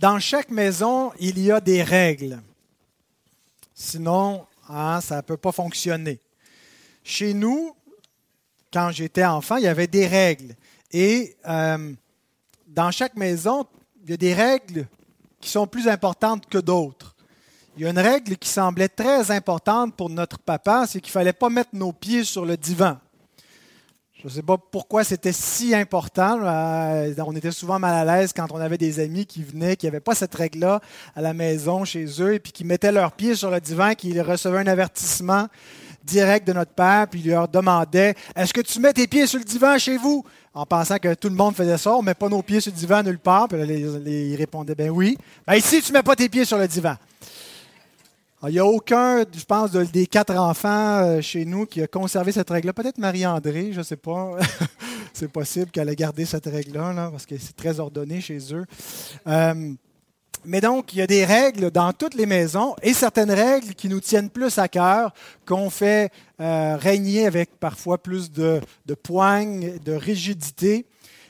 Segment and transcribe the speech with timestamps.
[0.00, 2.40] dans chaque maison, il y a des règles.
[3.74, 6.18] Sinon, hein, ça ne peut pas fonctionner.
[7.04, 7.76] Chez nous,
[8.72, 10.54] quand j'étais enfant, il y avait des règles.
[10.90, 11.92] Et euh,
[12.66, 13.66] dans chaque maison,
[14.02, 14.88] il y a des règles
[15.38, 17.14] qui sont plus importantes que d'autres.
[17.76, 21.12] Il y a une règle qui semblait très importante pour notre papa, c'est qu'il ne
[21.12, 22.96] fallait pas mettre nos pieds sur le divan.
[24.22, 26.38] Je ne sais pas pourquoi c'était si important.
[26.42, 30.00] On était souvent mal à l'aise quand on avait des amis qui venaient, qui n'avaient
[30.00, 30.80] pas cette règle-là
[31.16, 34.20] à la maison, chez eux, et puis qui mettaient leurs pieds sur le divan, qui
[34.20, 35.46] recevaient un avertissement
[36.04, 39.38] direct de notre père, puis il leur demandait Est-ce que tu mets tes pieds sur
[39.38, 42.14] le divan chez vous En pensant que tout le monde faisait ça, on ne met
[42.14, 43.48] pas nos pieds sur le divan nulle part.
[43.48, 45.16] Puis ils répondaient Ben oui.
[45.46, 46.96] Ben ici, tu ne mets pas tes pieds sur le divan.
[48.48, 52.32] Il n'y a aucun, je pense, des quatre enfants euh, chez nous qui a conservé
[52.32, 52.72] cette règle-là.
[52.72, 54.38] Peut-être Marie-André, je ne sais pas.
[55.12, 58.64] c'est possible qu'elle ait gardé cette règle-là, parce que c'est très ordonné chez eux.
[59.26, 59.74] Euh,
[60.46, 63.90] mais donc, il y a des règles dans toutes les maisons et certaines règles qui
[63.90, 65.12] nous tiennent plus à cœur,
[65.44, 70.86] qu'on fait euh, régner avec parfois plus de, de poigne, de rigidité.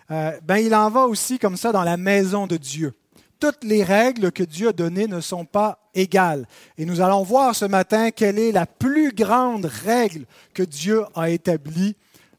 [0.09, 2.95] ben, il en va aussi comme ça dans la maison de Dieu
[3.41, 6.47] toutes les règles que Dieu a données ne sont pas égales.
[6.79, 11.31] Et nous allons voir ce matin quelle est la plus grande règle que Dieu a
[11.31, 11.97] établie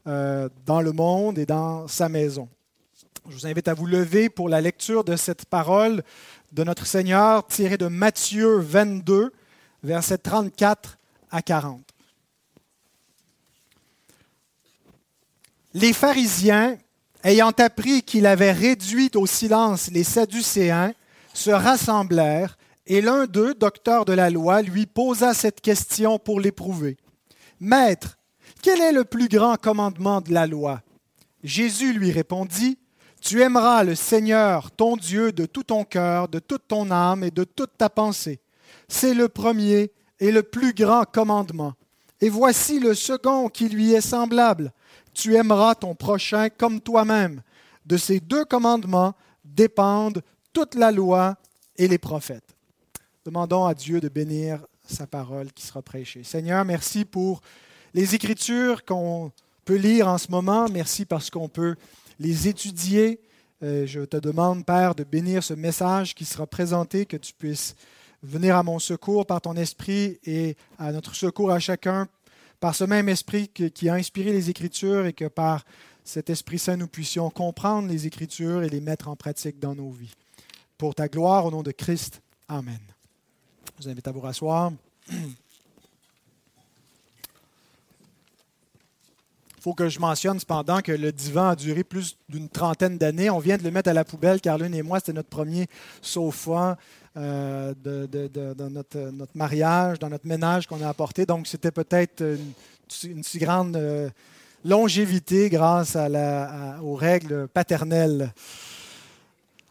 [0.08, 2.48] euh, dans le monde et dans sa maison.
[3.28, 6.04] Je vous invite à vous lever pour la lecture de cette parole
[6.52, 9.32] de notre Seigneur tirée de Matthieu 22,
[9.84, 10.98] versets 34
[11.30, 11.82] à 40.
[15.74, 16.78] Les pharisiens
[17.24, 20.94] ayant appris qu'il avait réduit au silence les Sadducéens,
[21.34, 26.98] se rassemblèrent, et l'un d'eux, docteur de la loi, lui posa cette question pour l'éprouver.
[27.60, 28.18] Maître,
[28.62, 30.82] quel est le plus grand commandement de la loi?
[31.44, 32.78] Jésus lui répondit,
[33.22, 37.32] Tu aimeras le Seigneur, ton Dieu, de tout ton cœur, de toute ton âme et
[37.32, 38.40] de toute ta pensée.
[38.88, 41.74] C'est le premier et le plus grand commandement.
[42.20, 44.72] Et voici le second qui lui est semblable
[45.14, 47.42] tu aimeras ton prochain comme toi-même.
[47.86, 49.14] De ces deux commandements
[49.44, 50.22] dépendent
[50.54, 51.36] toute la loi
[51.78, 52.56] et les prophètes.
[53.26, 56.24] Demandons à Dieu de bénir sa parole qui sera prêchée.
[56.24, 57.42] Seigneur, merci pour
[57.94, 59.32] les écritures qu'on
[59.66, 60.68] peut lire en ce moment.
[60.70, 61.76] Merci parce qu'on peut
[62.20, 63.22] les étudier.
[63.64, 67.76] Euh, je te demande, Père, de bénir ce message qui sera présenté, que tu puisses
[68.24, 72.08] venir à mon secours par ton esprit et à notre secours à chacun
[72.62, 75.66] par ce même esprit qui a inspiré les Écritures et que par
[76.04, 79.90] cet Esprit Saint, nous puissions comprendre les Écritures et les mettre en pratique dans nos
[79.90, 80.14] vies.
[80.78, 82.22] Pour ta gloire, au nom de Christ.
[82.48, 82.80] Amen.
[83.66, 84.72] Je vous invite à vous rasseoir.
[85.10, 85.18] Il
[89.60, 93.32] faut que je mentionne cependant que le divan a duré plus d'une trentaine d'années.
[93.32, 95.68] On vient de le mettre à la poubelle, car l'une et moi, c'était notre premier
[96.02, 96.78] sofa
[97.18, 101.26] euh, de, notre, mariage, dans notre ménage qu'on a apporté.
[101.26, 102.24] Donc, c'était peut-être
[103.04, 104.10] une, si grande euh,
[104.64, 105.98] longévité grâce
[106.82, 108.32] aux règles paternelles.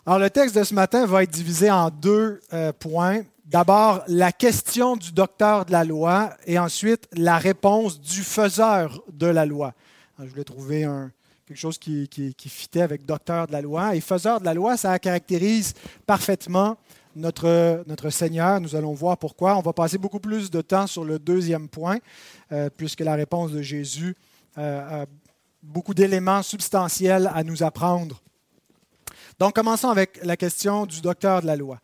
[0.05, 3.23] Alors, le texte de ce matin va être divisé en deux euh, points.
[3.47, 9.27] D'abord, la question du docteur de la loi et ensuite la réponse du faiseur de
[9.27, 9.73] la loi.
[10.19, 10.87] je voulais trouver
[11.47, 13.97] quelque chose qui, qui, qui fitait avec docteur de la loi.
[13.97, 15.73] Et faiseur de la loi, ça caractérise
[16.07, 16.77] parfaitement
[17.17, 18.61] notre, Seigneur.
[18.61, 19.57] Nous allons voir pourquoi.
[19.57, 21.99] On va passer beaucoup plus de temps sur le deuxième point,
[22.53, 24.17] euh, puisque la réponse de Jésus
[24.59, 25.07] euh, a
[25.63, 28.23] beaucoup d'éléments substantiels à nous apprendre.
[29.39, 31.79] Donc, commençons avec la question du docteur de la loi.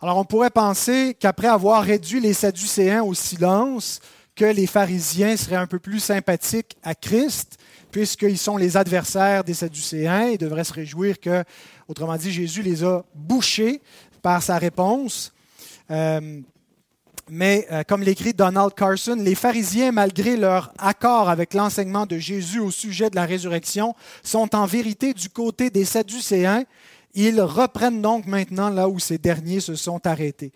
[0.00, 4.00] Alors, on pourrait penser qu'après avoir réduit les Sadducéens au silence,
[4.34, 7.56] que les pharisiens seraient un peu plus sympathiques à Christ,
[7.90, 11.42] puisqu'ils sont les adversaires des Sadducéens et devraient se réjouir que,
[11.88, 13.80] autrement dit, Jésus les a bouchés
[14.26, 15.32] par sa réponse.
[15.88, 16.40] Euh,
[17.30, 22.58] mais euh, comme l'écrit Donald Carson, les pharisiens, malgré leur accord avec l'enseignement de Jésus
[22.58, 23.94] au sujet de la résurrection,
[24.24, 26.64] sont en vérité du côté des Sadducéens.
[27.14, 30.50] Ils reprennent donc maintenant là où ces derniers se sont arrêtés.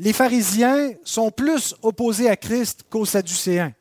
[0.00, 3.72] Les pharisiens sont plus opposés à Christ qu'aux Sadducéens.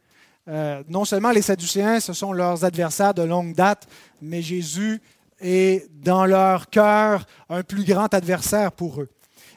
[0.48, 3.88] Euh, non seulement les Sadducéens, ce sont leurs adversaires de longue date,
[4.22, 5.02] mais Jésus
[5.42, 9.10] est dans leur cœur un plus grand adversaire pour eux.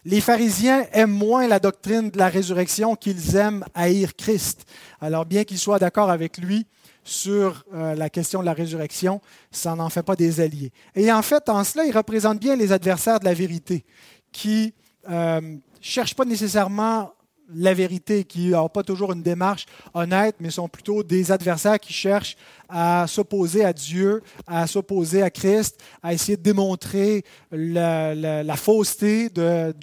[0.05, 4.67] Les pharisiens aiment moins la doctrine de la résurrection qu'ils aiment haïr Christ.
[5.00, 6.67] Alors bien qu'ils soient d'accord avec lui
[7.05, 9.20] sur euh, la question de la résurrection,
[9.50, 10.73] ça n'en fait pas des alliés.
[10.94, 13.84] Et en fait, en cela, ils représentent bien les adversaires de la vérité,
[14.31, 14.75] qui
[15.08, 17.12] ne euh, cherchent pas nécessairement
[17.55, 21.93] la vérité, qui n'ont pas toujours une démarche honnête, mais sont plutôt des adversaires qui
[21.93, 22.37] cherchent
[22.69, 29.75] à s'opposer à Dieu, à s'opposer à Christ, à essayer de démontrer la, fausseté de,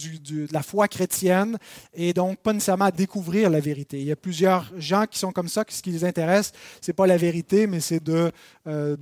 [0.51, 1.57] la foi chrétienne
[1.93, 3.99] et donc pas nécessairement à découvrir la vérité.
[3.99, 6.51] Il y a plusieurs gens qui sont comme ça, que ce qui les intéresse,
[6.81, 8.31] ce n'est pas la vérité, mais c'est de,
[8.67, 8.95] euh,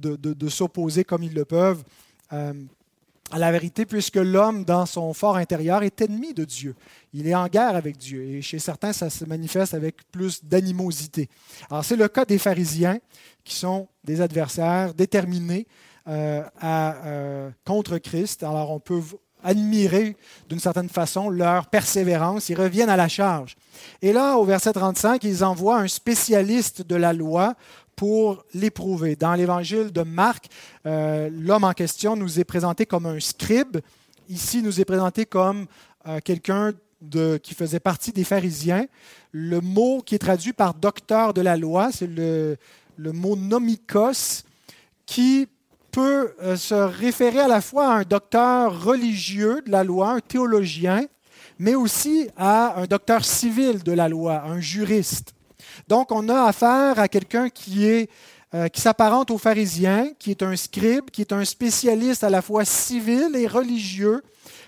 [0.49, 1.83] s'opposer comme ils le peuvent.
[2.33, 2.53] Euh,
[3.31, 6.75] à la vérité, puisque l'homme, dans son fort intérieur, est ennemi de Dieu.
[7.13, 8.23] Il est en guerre avec Dieu.
[8.23, 11.29] Et chez certains, ça se manifeste avec plus d'animosité.
[11.69, 12.99] Alors, c'est le cas des pharisiens,
[13.43, 15.67] qui sont des adversaires déterminés
[16.07, 18.43] euh, à, euh, contre Christ.
[18.43, 19.01] Alors, on peut
[19.43, 20.15] admirer
[20.49, 22.49] d'une certaine façon leur persévérance.
[22.49, 23.55] Ils reviennent à la charge.
[24.01, 27.55] Et là, au verset 35, ils envoient un spécialiste de la loi
[27.97, 29.17] pour l'éprouver.
[29.17, 30.45] Dans l'évangile de Marc,
[30.85, 33.77] euh, l'homme en question nous est présenté comme un scribe.
[34.29, 35.65] Ici, nous est présenté comme
[36.07, 36.71] euh, quelqu'un
[37.43, 38.85] qui faisait partie des pharisiens.
[39.31, 42.57] Le mot qui est traduit par docteur de la loi, c'est le,
[42.97, 44.43] le, mot nomikos,
[45.05, 45.47] qui
[45.91, 50.19] peut euh, se référer à la fois à un docteur religieux de la loi, un
[50.19, 51.05] théologien,
[51.57, 55.33] mais aussi à un docteur civil de la loi, un juriste.
[55.87, 57.49] Donc, on a affaire à quelqu'un
[58.53, 62.41] euh, qui s'apparente aux pharisiens, qui est un scribe, qui est un spécialiste à la
[62.41, 64.23] fois civil et religieux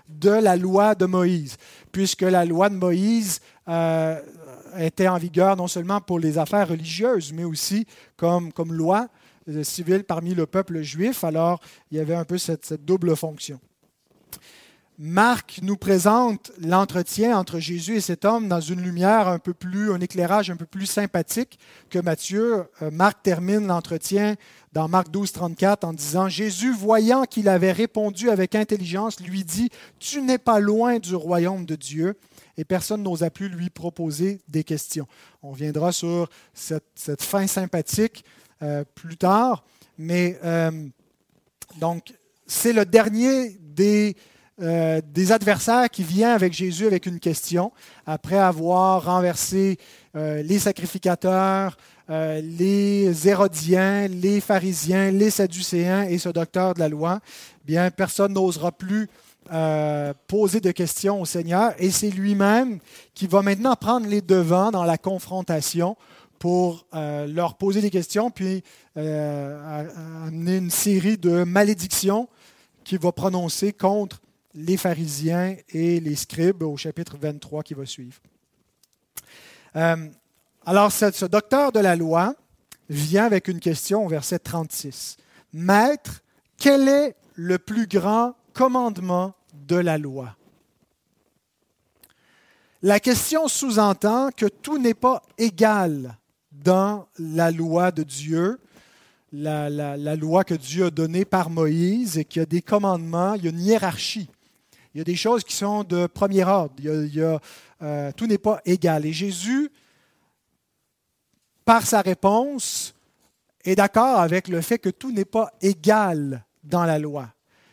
[0.10, 1.58] de la loi de Moïse,
[1.92, 4.20] puisque la loi de Moïse euh,
[4.78, 7.86] était en vigueur non seulement pour les affaires religieuses, mais aussi
[8.18, 9.08] comme, comme loi
[9.48, 11.24] euh, civile parmi le peuple juif.
[11.24, 11.60] Alors,
[11.92, 13.60] il y avait un peu cette double fonction.
[15.02, 19.94] Marc nous présente l'entretien entre Jésus et cet homme dans une lumière un peu plus,
[19.94, 21.58] un éclairage un peu plus sympathique
[21.90, 22.66] que Matthieu.
[22.82, 24.36] Euh, Marc termine l'entretien
[24.74, 29.70] dans Marc 12, 34 en disant Jésus, voyant qu'il avait répondu avec intelligence, lui dit
[30.00, 32.18] Tu n'es pas loin du royaume de Dieu.
[32.58, 35.08] Et personne n'osa plus lui proposer des questions.
[35.42, 38.26] On viendra sur cette, fin sympathique
[38.62, 39.64] euh, plus tard.
[39.98, 40.90] Mais euh,
[41.80, 42.14] donc,
[42.48, 44.18] c'est le dernier des
[44.62, 47.72] euh, des adversaires qui viennent avec Jésus avec une question,
[48.06, 49.78] après avoir renversé
[50.18, 51.78] euh, les sacrificateurs,
[52.10, 57.22] euh, les Hérodiens, les pharisiens, les Sadducéens et ce docteur de la loi,
[57.66, 59.10] bien personne n'osera plus
[60.28, 62.78] poser de questions au Seigneur et c'est lui-même
[63.16, 65.98] qui va maintenant prendre les devants dans la confrontation
[66.38, 68.64] pour leur poser des questions, puis
[68.96, 72.28] amener une série de malédictions
[72.84, 74.22] qu'il va prononcer contre
[74.54, 78.20] les pharisiens et les scribes au chapitre 23 qui va suivre.
[79.76, 80.08] Euh,
[80.66, 82.36] alors, ce, docteur de la loi
[82.90, 85.18] vient avec une question au verset 36.
[85.54, 86.22] Maître,
[86.58, 90.36] quel est le plus grand commandement de la loi?
[92.82, 96.18] La question sous-entend que tout n'est pas égal
[96.52, 98.60] dans la loi de Dieu,
[99.32, 103.44] la, loi que Dieu a donnée par Moïse et qu'il y a des commandements, il
[103.44, 104.30] y a une hiérarchie.
[104.94, 106.74] Il y a des choses qui sont de premier ordre.
[107.82, 109.06] Euh, tout n'est pas égal.
[109.06, 109.70] Et Jésus,
[111.64, 112.96] par sa réponse,
[113.64, 117.30] est d'accord avec le fait que tout n'est pas égal dans la loi.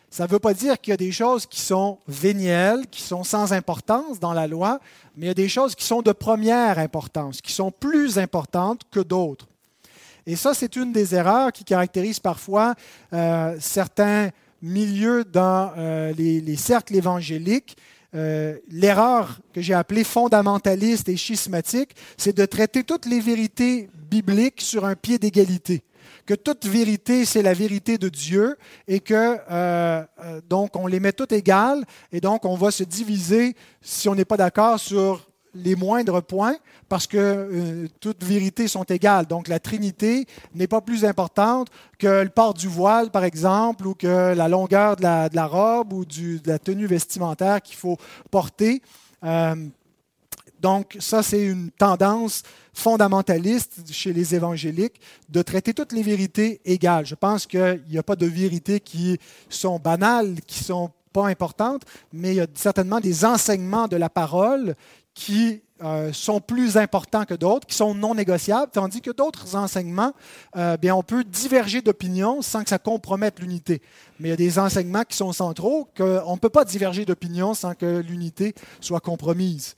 [0.09, 3.23] Ça ne veut pas dire qu'il y a des choses qui sont vénielles, qui sont
[3.23, 4.79] sans importance dans la loi,
[5.15, 8.81] mais il y a des choses qui sont de première importance, qui sont plus importantes
[8.89, 9.47] que d'autres.
[10.25, 12.75] Et ça, c'est une des erreurs qui caractérise parfois
[13.13, 14.29] euh, certains
[14.61, 17.77] milieu dans euh, les, cercles évangéliques,
[18.15, 24.61] euh, l'erreur que j'ai appelée fondamentaliste et schismatique, c'est de traiter toutes les vérités bibliques
[24.61, 25.83] sur un pied d'égalité.
[26.25, 30.03] Que toute vérité, c'est la vérité de Dieu et que euh,
[30.49, 34.25] donc on les met toutes égales et donc on va se diviser si on n'est
[34.25, 35.26] pas d'accord sur
[35.63, 36.55] les moindres points
[36.89, 39.25] parce que euh, toutes vérités sont égales.
[39.25, 43.93] Donc la Trinité n'est pas plus importante que le port du voile, par exemple, ou
[43.93, 47.97] que la longueur de la, robe ou de la tenue vestimentaire qu'il faut
[48.31, 48.81] porter.
[49.23, 49.55] Euh,
[50.59, 54.99] donc ça, c'est une tendance fondamentaliste chez les évangéliques
[55.29, 57.05] de traiter toutes les vérités égales.
[57.05, 61.83] Je pense qu'il n'y a pas de vérités qui sont banales, qui sont pas importantes,
[62.13, 64.75] mais il y a certainement des enseignements de la parole
[65.17, 70.13] qui euh, sont plus importants que d'autres, qui sont non négociables, tandis que d'autres enseignements,
[70.55, 73.81] euh, bien, on peut diverger d'opinion sans que ça compromette l'unité.
[74.19, 77.55] Mais il y a des enseignements qui sont centraux, qu'on ne peut pas diverger d'opinion
[77.55, 79.75] sans que l'unité soit compromise.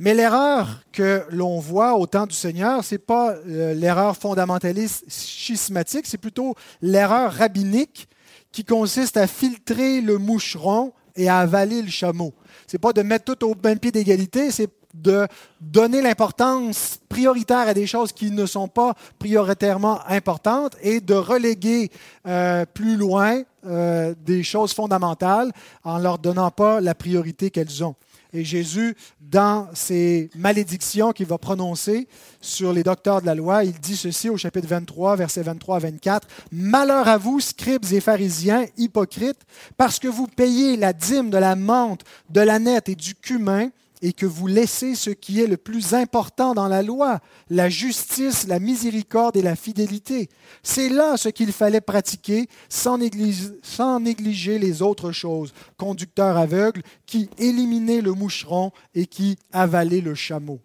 [0.00, 5.04] Mais l'erreur que l'on voit au temps du Seigneur, ce n'est pas euh, l'erreur fondamentaliste
[5.08, 8.08] schismatique, c'est plutôt l'erreur rabbinique
[8.50, 12.34] qui consiste à filtrer le moucheron et à avaler le chameau.
[12.66, 15.26] Ce n'est pas de mettre tout au même pied d'égalité, c'est de
[15.60, 21.90] donner l'importance prioritaire à des choses qui ne sont pas prioritairement importantes et de reléguer
[22.26, 25.50] euh, plus loin euh, des choses fondamentales
[25.82, 27.96] en leur donnant pas la priorité qu'elles ont.
[28.36, 32.08] Et Jésus, dans ses malédictions qu'il va prononcer
[32.40, 35.78] sur les docteurs de la loi, il dit ceci au chapitre 23, versets 23 à
[35.78, 36.26] 24.
[36.50, 39.40] Malheur à vous, scribes et pharisiens, hypocrites,
[39.76, 43.70] parce que vous payez la dîme de la menthe, de la nette et du cumin,
[44.04, 48.46] et que vous laissez ce qui est le plus important dans la loi, la justice,
[48.46, 50.28] la miséricorde et la fidélité.
[50.62, 55.54] C'est là ce qu'il fallait pratiquer sans négliger, les autres choses.
[55.78, 60.60] Conducteur aveugle qui éliminait le moucheron et qui avalait le chameau.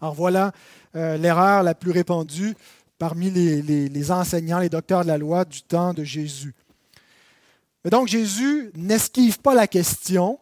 [0.00, 0.50] Alors voilà
[0.96, 2.56] euh, l'erreur la plus répandue
[2.98, 6.56] parmi les, enseignants, les docteurs de la loi du temps de Jésus.
[7.84, 10.40] Mais donc Jésus n'esquive pas la question.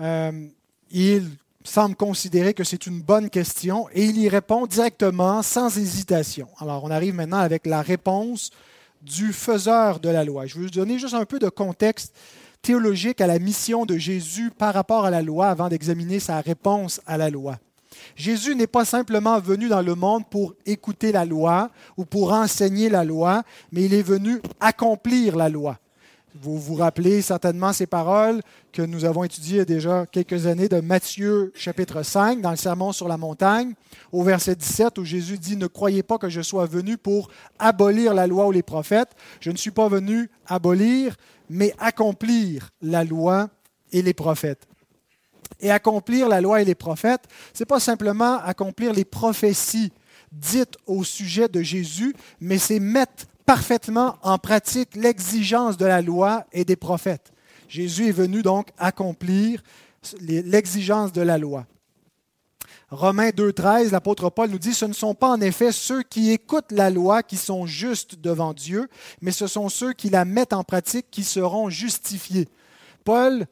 [0.00, 0.48] Euh,
[0.94, 1.28] il
[1.64, 6.46] semble considérer que c'est une bonne question et il y répond directement, sans hésitation.
[6.60, 8.50] Alors, on arrive maintenant avec la réponse
[9.02, 10.46] du faiseur de la loi.
[10.46, 12.14] Je vais vous donner juste un peu de contexte
[12.62, 17.00] théologique à la mission de Jésus par rapport à la loi avant d'examiner sa réponse
[17.06, 17.58] à la loi.
[18.14, 22.88] Jésus n'est pas simplement venu dans le monde pour écouter la loi ou pour enseigner
[22.88, 25.78] la loi, mais il est venu accomplir la loi.
[26.36, 28.40] Vous vous rappelez certainement ces paroles
[28.72, 32.50] que nous avons étudiées il y a déjà quelques années de Matthieu chapitre 5 dans
[32.50, 33.74] le Sermon sur la montagne,
[34.10, 37.28] au verset 17 où Jésus dit, Ne croyez pas que je sois venu pour
[37.60, 39.10] abolir la loi ou les prophètes.
[39.38, 41.14] Je ne suis pas venu abolir,
[41.48, 43.48] mais accomplir la loi
[43.92, 44.66] et les prophètes.
[45.60, 49.92] Et accomplir la loi et les prophètes, ce n'est pas simplement accomplir les prophéties
[50.32, 56.44] dites au sujet de Jésus, mais c'est mettre parfaitement en pratique l'exigence de la loi
[56.52, 57.32] et des prophètes.
[57.68, 59.62] Jésus est venu donc accomplir
[60.20, 61.66] l'exigence de la loi.
[62.90, 66.70] Romains 2.13, l'apôtre Paul nous dit, ce ne sont pas en effet ceux qui écoutent
[66.70, 68.88] la loi qui sont justes devant Dieu,
[69.20, 72.48] mais ce sont ceux qui la mettent en pratique qui seront justifiés.
[73.04, 73.46] Paul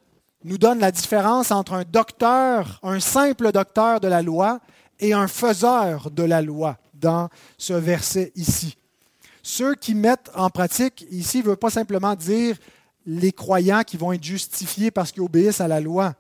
[0.45, 4.61] nous donne la différence entre un docteur, un simple docteur de la loi,
[5.03, 8.77] et un faiseur de la loi dans ce verset ici.
[9.43, 12.57] Ceux qui mettent en pratique, ici, ne veut pas simplement dire
[13.05, 16.15] les croyants qui vont être justifiés parce qu'ils obéissent à la loi.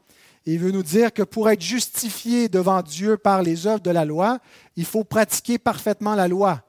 [0.44, 4.04] Il veut nous dire que pour être justifié devant Dieu par les œuvres de la
[4.04, 4.40] loi,
[4.74, 6.62] il faut pratiquer parfaitement la loi.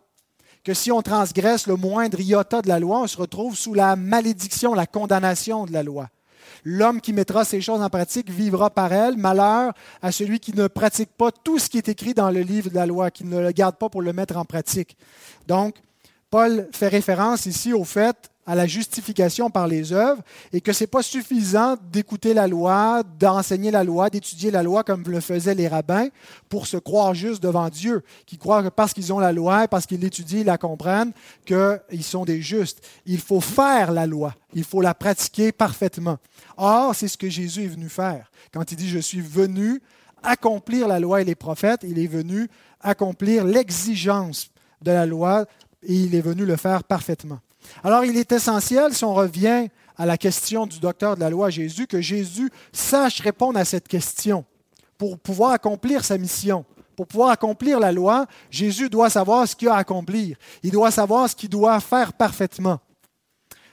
[0.64, 3.96] Que si on transgresse le moindre iota de la loi, on se retrouve sous la
[3.96, 6.08] malédiction, la condamnation de la loi.
[6.64, 9.18] L'homme qui mettra ces choses en pratique vivra par elles.
[9.18, 12.70] Malheur à celui qui ne pratique pas tout ce qui est écrit dans le livre
[12.70, 14.96] de la loi, qui ne le garde pas pour le mettre en pratique.
[15.48, 15.76] Donc,
[16.34, 20.84] Paul fait référence ici au fait à la justification par les œuvres et que ce
[20.84, 25.54] n'est pas suffisant d'écouter la loi, d'enseigner la loi, d'étudier la loi comme le faisaient
[25.54, 26.08] les rabbins
[26.50, 29.86] pour se croire juste devant Dieu, qui croient que parce qu'ils ont la loi, parce
[29.86, 31.12] qu'ils l'étudient, ils la comprennent,
[31.46, 32.84] qu'ils sont des justes.
[33.06, 36.18] Il faut faire la loi, il faut la pratiquer parfaitement.
[36.58, 38.32] Or, c'est ce que Jésus est venu faire.
[38.52, 39.84] Quand il dit Je suis venu
[40.24, 42.50] accomplir la loi et les prophètes, il est venu
[42.82, 44.50] accomplir l'exigence
[44.84, 45.46] de la loi
[45.86, 47.40] et il est venu le faire parfaitement.
[47.84, 51.50] Alors il est essentiel, si on revient à la question du docteur de la loi
[51.50, 54.46] Jésus, que Jésus sache répondre à cette question
[54.98, 56.66] pour pouvoir accomplir sa mission.
[56.96, 60.38] Pour pouvoir accomplir la loi, Jésus doit savoir ce qu'il a à accomplir.
[60.62, 62.80] Il doit savoir ce qu'il doit faire parfaitement.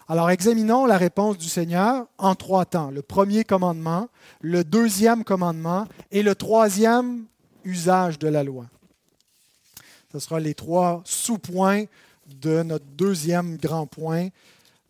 [0.09, 2.91] Alors examinons la réponse du Seigneur en trois temps.
[2.91, 4.09] Le premier commandement,
[4.41, 7.27] le deuxième commandement et le troisième
[7.65, 8.65] usage de la loi.
[10.13, 11.85] Ce sera les trois sous-points
[12.27, 14.29] de notre deuxième grand point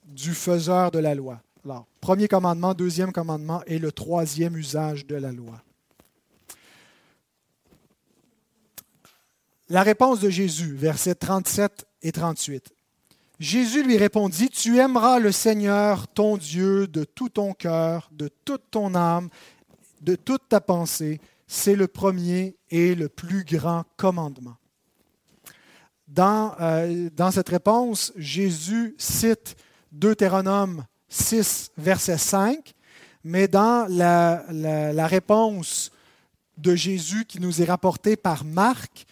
[0.05, 1.41] du faiseur de la loi.
[1.65, 5.63] Alors, premier commandement, deuxième commandement et le troisième usage de la loi.
[9.69, 12.73] La réponse de Jésus, versets 37 et 38.
[13.39, 18.65] Jésus lui répondit, Tu aimeras le Seigneur, ton Dieu, de tout ton cœur, de toute
[18.71, 19.29] ton âme,
[20.03, 21.21] de toute ta pensée.
[21.47, 24.57] C'est le premier et le plus grand commandement.
[26.11, 29.55] Dans, euh, dans cette réponse, Jésus cite
[29.93, 32.75] Deutéronome 6, verset 5,
[33.23, 35.93] mais dans la, la, réponse
[36.59, 39.07] de Jésus qui nous est rapportée par Marc,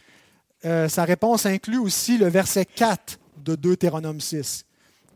[0.65, 4.65] euh, sa réponse inclut aussi le verset 4 de Deutéronome 6.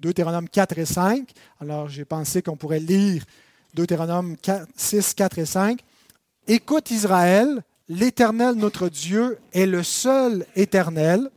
[0.00, 1.30] Deutéronome 4 et 5.
[1.60, 3.24] Alors j'ai pensé qu'on pourrait lire
[3.74, 4.36] Deutéronome
[4.76, 5.80] 6, 4 et 5.
[6.46, 11.28] Écoute Israël, l'Éternel notre Dieu est le seul éternel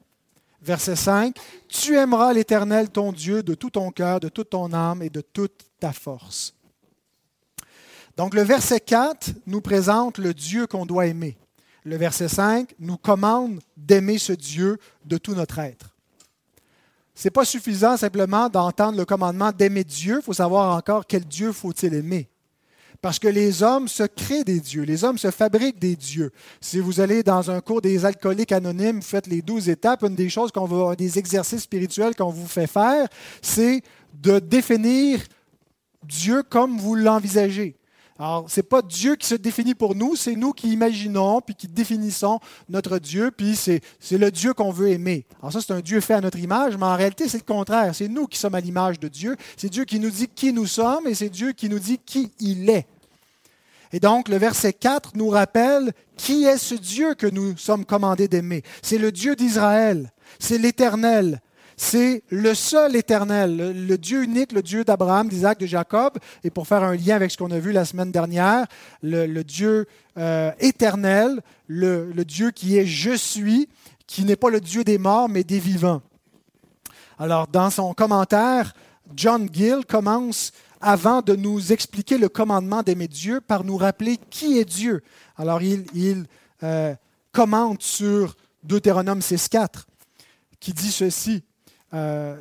[0.65, 1.38] verset 5,
[1.69, 5.22] Tu aimeras l'Éternel ton Dieu de tout ton cœur, de toute ton âme et de
[5.22, 6.55] toute ta force.
[8.17, 11.38] Donc le verset 4 nous présente le Dieu qu'on doit aimer.
[11.84, 15.95] Le verset 5 nous commande d'aimer ce Dieu de tout notre être.
[17.13, 21.25] Ce n'est pas suffisant simplement d'entendre le commandement d'aimer Dieu, il faut savoir encore quel
[21.25, 22.29] Dieu faut-il aimer.
[23.05, 26.31] Parce que les hommes se créent des dieux, les hommes se fabriquent des dieux.
[26.59, 30.15] Si vous allez dans un cours des alcooliques anonymes, vous faites les douze étapes, une
[30.15, 33.07] des choses qu'on va, des exercices spirituels qu'on vous fait faire,
[33.43, 35.19] c'est de définir
[36.01, 37.75] Dieu comme vous l'envisagez.
[38.17, 41.53] Alors, ce n'est pas Dieu qui se définit pour nous, c'est nous qui imaginons, puis
[41.53, 45.27] qui définissons notre Dieu, puis c'est, c'est le Dieu qu'on veut aimer.
[45.41, 47.93] Alors ça, c'est un Dieu fait à notre image, mais en réalité, c'est le contraire.
[47.93, 49.35] C'est nous qui sommes à l'image de Dieu.
[49.57, 52.31] C'est Dieu qui nous dit qui nous sommes, et c'est Dieu qui nous dit qui
[52.39, 52.88] il est.
[53.96, 58.28] Et donc, le verset 4 nous rappelle qui est ce Dieu que nous sommes commandés
[58.28, 58.62] d'aimer.
[58.82, 61.40] C'est le Dieu d'Israël, c'est l'Éternel,
[61.78, 63.56] c'est le seul éternel,
[63.88, 66.18] le, Dieu unique, le Dieu d'Abraham, d'Isaac, de Jacob.
[66.44, 68.66] Et pour faire un lien avec ce qu'on a vu la semaine dernière,
[69.02, 69.86] le, Dieu
[70.18, 73.70] euh, éternel, le, le Dieu qui est je suis,
[74.08, 76.02] qui n'est pas le Dieu des morts, mais des vivants.
[77.18, 78.74] Alors, dans son commentaire,
[79.16, 84.60] John Gill commence avant de nous expliquer le commandement d'aimer Dieu par nous rappeler qui
[84.60, 85.01] est Dieu.
[85.38, 86.25] Alors, il,
[86.63, 86.96] euh,
[87.32, 89.86] commente sur Deutéronome 6.4
[90.60, 91.44] qui dit ceci.
[91.94, 92.36] Euh,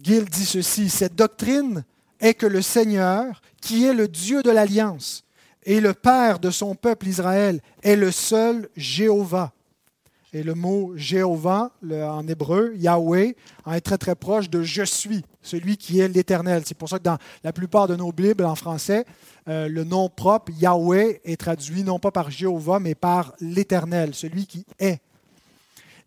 [0.00, 1.84] dit ceci, cette doctrine
[2.20, 5.24] est que le Seigneur, qui est le Dieu de l'Alliance
[5.64, 9.52] et le Père de son peuple Israël, est le seul Jéhovah.
[10.32, 13.36] Et le mot Jéhovah, en hébreu, Yahweh,
[13.72, 16.62] est très très proche de je suis, celui qui est l'Éternel.
[16.66, 19.04] C'est pour ça que dans la plupart de nos Bibles en français,
[19.48, 24.46] euh, le nom propre, Yahweh, est traduit non pas par Jéhovah, mais par l'Éternel, celui
[24.46, 25.00] qui est.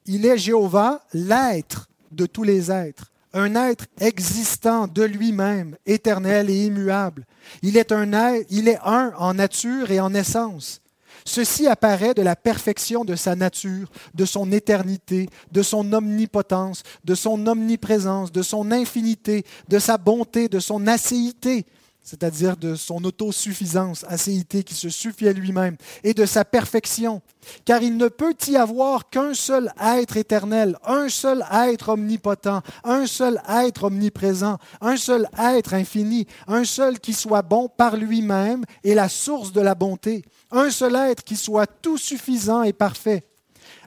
[0.05, 6.65] Il est Jéhovah, l'être de tous les êtres, un être existant de lui-même, éternel et
[6.65, 7.25] immuable.
[7.61, 10.81] Il est un il est un en nature et en essence.
[11.29, 17.13] Ceci apparaît de la perfection de sa nature, de son éternité, de son omnipotence, de
[17.13, 21.67] son omniprésence, de son infinité, de sa bonté, de son acéité,
[22.09, 27.21] c'est-à-dire de son autosuffisance, acéité qui se suffit à lui-même, et de sa perfection.
[27.65, 33.05] Car il ne peut y avoir qu'un seul être éternel, un seul être omnipotent, un
[33.05, 38.95] seul être omniprésent, un seul être infini, un seul qui soit bon par lui-même et
[38.95, 43.23] la source de la bonté, un seul être qui soit tout suffisant et parfait.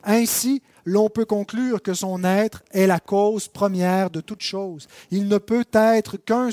[0.05, 4.87] Ainsi, l'on peut conclure que son être est la cause première de toute chose.
[5.11, 6.51] Il ne peut être qu'un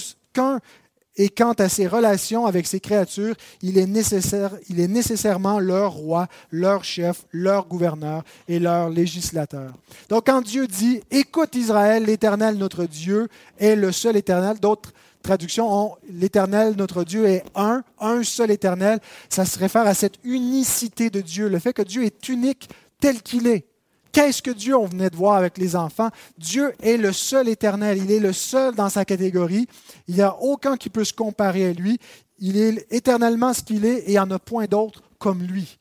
[1.19, 6.85] et quant à ses relations avec ses créatures, il est, nécessaire, nécessairement leur roi, leur
[6.85, 9.73] chef, leur gouverneur et leur législateur.
[10.07, 13.27] Donc quand Dieu dit, écoute Israël, l'Éternel notre Dieu
[13.59, 18.99] est le seul Éternel, d'autres traductions ont l'Éternel notre Dieu est un, un seul Éternel,
[19.27, 22.69] ça se réfère à cette unicité de Dieu, le fait que Dieu est unique
[23.01, 23.68] tel qu'il est.
[24.11, 26.09] Qu'est-ce que Dieu, on venait de voir avec les enfants?
[26.37, 29.67] Dieu est le seul éternel, il est le seul dans sa catégorie.
[30.07, 31.99] Il n'y a aucun qui peut se comparer à lui.
[32.39, 35.77] Il est éternellement ce qu'il est et il n'y en a point d'autre comme lui.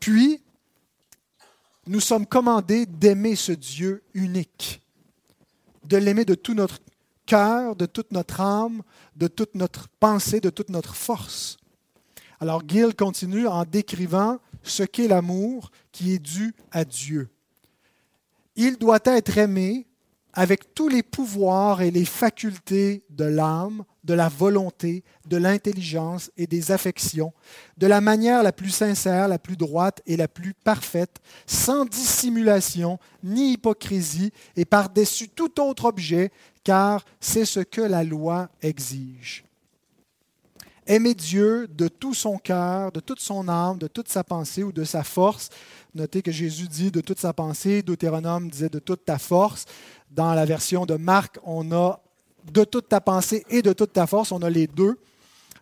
[0.00, 0.40] Puis,
[1.86, 4.82] nous sommes commandés d'aimer ce Dieu unique,
[5.84, 6.78] de l'aimer de tout notre
[7.26, 8.82] cœur, de toute notre âme,
[9.16, 11.58] de toute notre pensée, de toute notre force.
[12.40, 17.28] Alors Gill continue en décrivant ce qu'est l'amour qui est dû à Dieu.
[18.56, 19.86] Il doit être aimé
[20.36, 26.46] avec tous les pouvoirs et les facultés de l'âme, de la volonté, de l'intelligence et
[26.46, 27.32] des affections,
[27.78, 32.98] de la manière la plus sincère, la plus droite et la plus parfaite, sans dissimulation
[33.24, 36.30] ni hypocrisie et par-dessus tout autre objet,
[36.64, 39.45] car c'est ce que la loi exige.
[40.86, 44.70] Aimer Dieu de tout son cœur, de toute son âme, de toute sa pensée ou
[44.70, 45.48] de sa force.
[45.94, 49.64] Notez que Jésus dit de toute sa pensée, Deutéronome disait de toute ta force.
[50.12, 52.00] Dans la version de Marc, on a
[52.52, 54.96] de toute ta pensée et de toute ta force, on a les deux.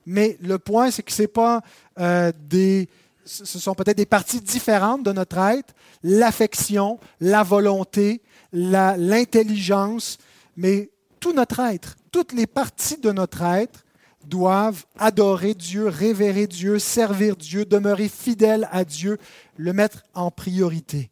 [0.04, 1.62] Mais le point, c'est que ce pas
[1.98, 2.88] euh, des.
[3.24, 8.20] Ce sont peut-être des parties différentes de notre être, l'affection, la volonté,
[8.52, 10.18] l'intelligence,
[10.58, 13.83] mais tout notre être, toutes les parties de notre être
[14.26, 19.18] doivent adorer Dieu, révérer Dieu, servir Dieu, demeurer fidèles à Dieu,
[19.56, 21.10] le mettre en priorité.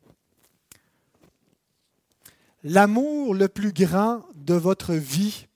[2.64, 5.46] L'amour le plus grand de votre vie,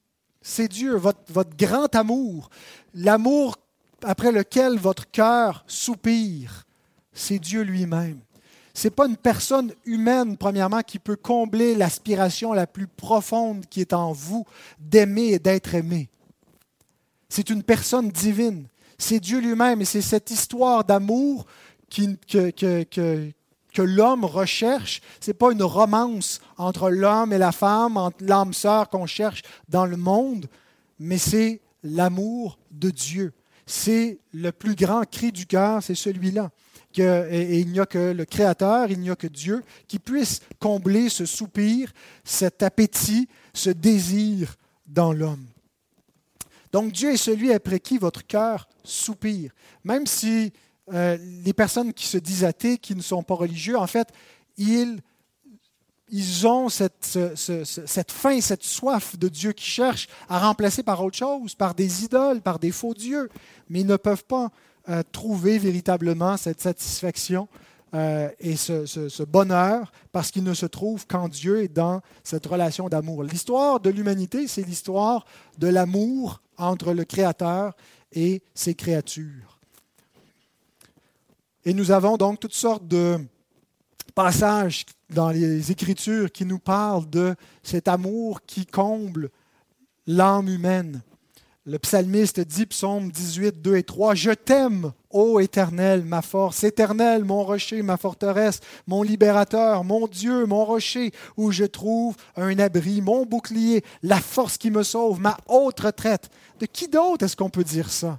[0.43, 2.51] c'est Dieu, votre, votre, grand amour,
[2.95, 3.57] l'amour
[4.03, 6.65] après lequel votre cœur soupire,
[7.13, 8.21] c'est Dieu lui-même.
[8.75, 13.81] Ce n'est pas une personne humaine, premièrement, qui peut combler l'aspiration la plus profonde qui
[13.81, 14.45] est en vous
[14.79, 16.11] d'aimer et d'être aimé
[17.29, 18.67] C'est une personne divine.
[18.99, 21.47] C'est Dieu lui-même et c'est cette histoire d'amour
[21.91, 23.33] que,
[23.79, 25.03] l'homme recherche.
[25.21, 29.43] Ce n'est pas une romance entre l'homme et la femme, entre l'âme sœur qu'on cherche
[29.69, 30.47] dans le monde,
[30.99, 33.33] mais c'est l'amour de Dieu.
[33.67, 36.51] C'est le plus grand cri du cœur, c'est celui-là.
[36.99, 41.11] Et, il n'y a que le Créateur, il n'y a que Dieu qui puisse combler
[41.11, 41.93] ce soupir,
[42.25, 45.47] cet appétit, ce désir dans l'homme.
[46.77, 49.51] Donc Dieu est celui après qui votre cœur soupire.
[49.83, 50.53] Même si
[50.93, 54.09] euh, les personnes qui se disent athées, qui ne sont pas religieux, en fait,
[54.59, 55.01] ils,
[56.11, 61.17] ils ont cette, cette faim, cette soif de Dieu qui cherche à remplacer par autre
[61.17, 63.31] chose, par des idoles, par des faux dieux,
[63.71, 64.51] mais ils ne peuvent pas
[64.91, 67.49] euh, trouver véritablement cette satisfaction
[67.95, 72.45] euh, et ce, ce, bonheur parce qu'ils ne se trouvent qu'en Dieu et dans cette
[72.45, 73.23] relation d'amour.
[73.23, 75.25] L'histoire de l'humanité, c'est l'histoire
[75.57, 77.75] de l'amour entre le Créateur
[78.13, 79.59] et ses créatures.
[81.65, 83.19] Et nous avons donc toutes sortes de
[84.15, 89.31] passages dans les Écritures qui nous parlent de cet amour qui comble
[90.07, 91.03] l'âme humaine.
[91.69, 97.25] Le psalmiste dit, psaume 18, 2 et 3, Je t'aime, ô Éternel, ma force, Éternel,
[97.25, 103.03] mon rocher, ma forteresse, mon libérateur, mon Dieu, mon rocher, où je trouve un abri,
[103.03, 106.31] mon bouclier, la force qui me sauve, ma haute retraite.
[106.61, 108.17] De qui d'autre est-ce qu'on peut dire ça?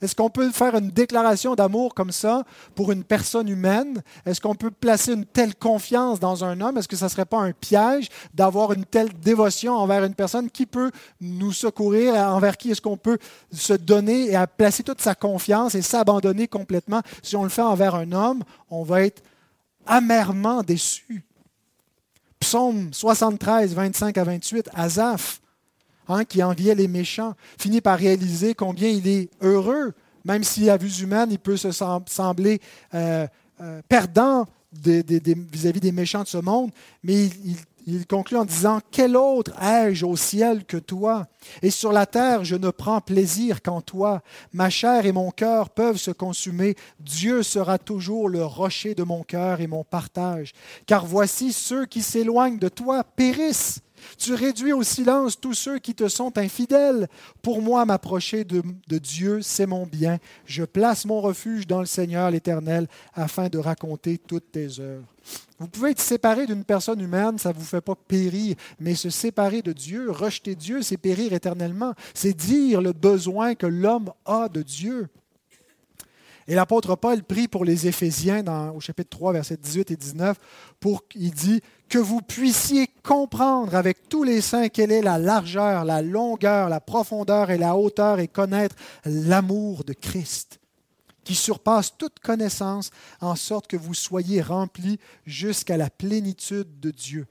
[0.00, 4.02] Est-ce qu'on peut faire une déclaration d'amour comme ça pour une personne humaine?
[4.24, 6.78] Est-ce qu'on peut placer une telle confiance dans un homme?
[6.78, 10.50] Est-ce que ça ne serait pas un piège d'avoir une telle dévotion envers une personne
[10.50, 13.18] qui peut nous secourir, envers qui est-ce qu'on peut
[13.52, 17.02] se donner et placer toute sa confiance et s'abandonner complètement?
[17.22, 19.22] Si on le fait envers un homme, on va être
[19.86, 21.24] amèrement déçu.
[22.38, 25.40] Psaume 73, 25 à 28, Azaph.
[26.10, 29.92] Hein, qui enviait les méchants, finit par réaliser combien il est heureux,
[30.24, 32.60] même si à vue humaine, il peut se sembler
[32.94, 33.26] euh,
[33.60, 36.70] euh, perdant vis-à-vis des méchants de ce monde,
[37.02, 37.56] mais il,
[37.90, 41.26] il conclut en disant, Quel autre ai-je au ciel que toi?
[41.62, 44.22] Et sur la terre, je ne prends plaisir qu'en toi.
[44.52, 46.76] Ma chair et mon cœur peuvent se consumer.
[47.00, 50.52] Dieu sera toujours le rocher de mon cœur et mon partage.
[50.84, 53.80] Car voici ceux qui s'éloignent de toi périssent.
[54.16, 57.08] Tu réduis au silence tous ceux qui te sont infidèles.
[57.42, 58.62] Pour moi, m'approcher de,
[58.98, 60.18] Dieu, c'est mon bien.
[60.44, 65.06] Je place mon refuge dans le Seigneur l'Éternel afin de raconter toutes tes œuvres.
[65.58, 69.10] Vous pouvez être séparé d'une personne humaine, ça ne vous fait pas périr, mais se
[69.10, 71.94] séparer de Dieu, rejeter Dieu, c'est périr éternellement.
[72.14, 75.08] C'est dire le besoin que l'homme a de Dieu.
[76.48, 78.42] Et l'apôtre Paul prie pour les Éphésiens
[78.74, 80.38] au chapitre 3, versets 18 et 19,
[80.80, 85.84] pour qu'il dit que vous puissiez comprendre avec tous les saints quelle est la largeur,
[85.84, 90.58] la longueur, la profondeur et la hauteur et connaître l'amour de Christ
[91.22, 97.26] qui surpasse toute connaissance, en sorte que vous soyez remplis jusqu'à la plénitude de Dieu.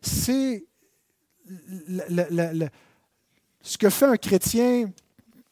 [0.00, 0.64] C'est
[3.60, 4.90] ce que fait un chrétien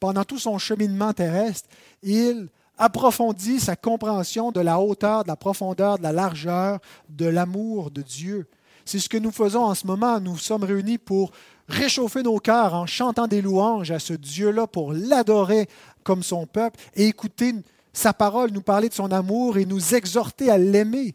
[0.00, 1.68] pendant tout son cheminement terrestre.
[2.02, 7.90] Il approfondit sa compréhension de la hauteur, de la profondeur, de la largeur, de l'amour
[7.90, 8.46] de Dieu.
[8.84, 10.20] C'est ce que nous faisons en ce moment.
[10.20, 11.30] Nous sommes réunis pour
[11.68, 15.68] réchauffer nos cœurs en chantant des louanges à ce Dieu-là, pour l'adorer
[16.02, 17.54] comme son peuple et écouter
[17.92, 21.14] sa parole, nous parler de son amour et nous exhorter à l'aimer.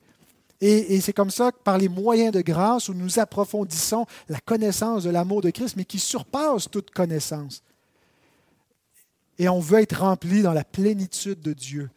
[0.59, 5.03] Et, c'est comme ça que par les moyens de grâce, où nous approfondissons la connaissance
[5.03, 7.61] de l'amour de Christ, mais qui surpasse toute connaissance.
[9.39, 11.89] Et on veut être rempli dans la plénitude de Dieu.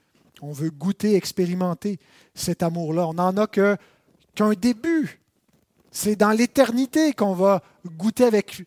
[0.43, 1.99] On veut goûter, expérimenter
[2.35, 3.07] cet amour-là.
[3.07, 5.21] On n'en a qu'un début.
[5.91, 8.65] C'est dans l'éternité qu'on va goûter avec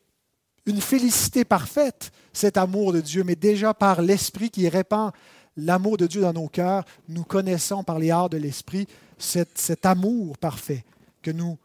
[0.65, 5.11] une félicité parfaite cet amour de Dieu, mais déjà par l'Esprit qui répand
[5.55, 10.37] l'amour de Dieu dans nos cœurs, nous connaissons par les arts de l'Esprit cet amour
[10.37, 10.83] parfait
[11.21, 11.57] que nous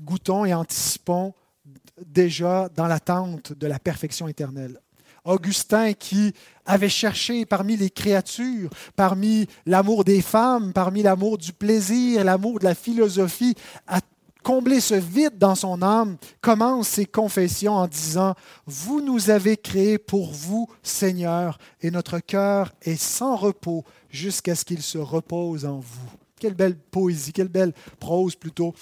[0.00, 1.34] goûtons et anticipons
[2.06, 4.80] déjà dans l'attente de la perfection éternelle.
[5.24, 6.32] Augustin qui
[6.66, 12.64] avait cherché parmi les créatures, parmi l'amour des femmes, parmi l'amour du plaisir, l'amour de
[12.64, 13.54] la philosophie,
[13.86, 14.00] à
[14.42, 18.34] combler ce vide dans son âme, commence ses confessions en disant,
[18.66, 24.64] Vous nous avez créés pour vous, Seigneur, et notre cœur est sans repos jusqu'à ce
[24.64, 26.10] qu'il se repose en vous.
[26.38, 28.74] Quelle belle poésie, quelle belle prose plutôt.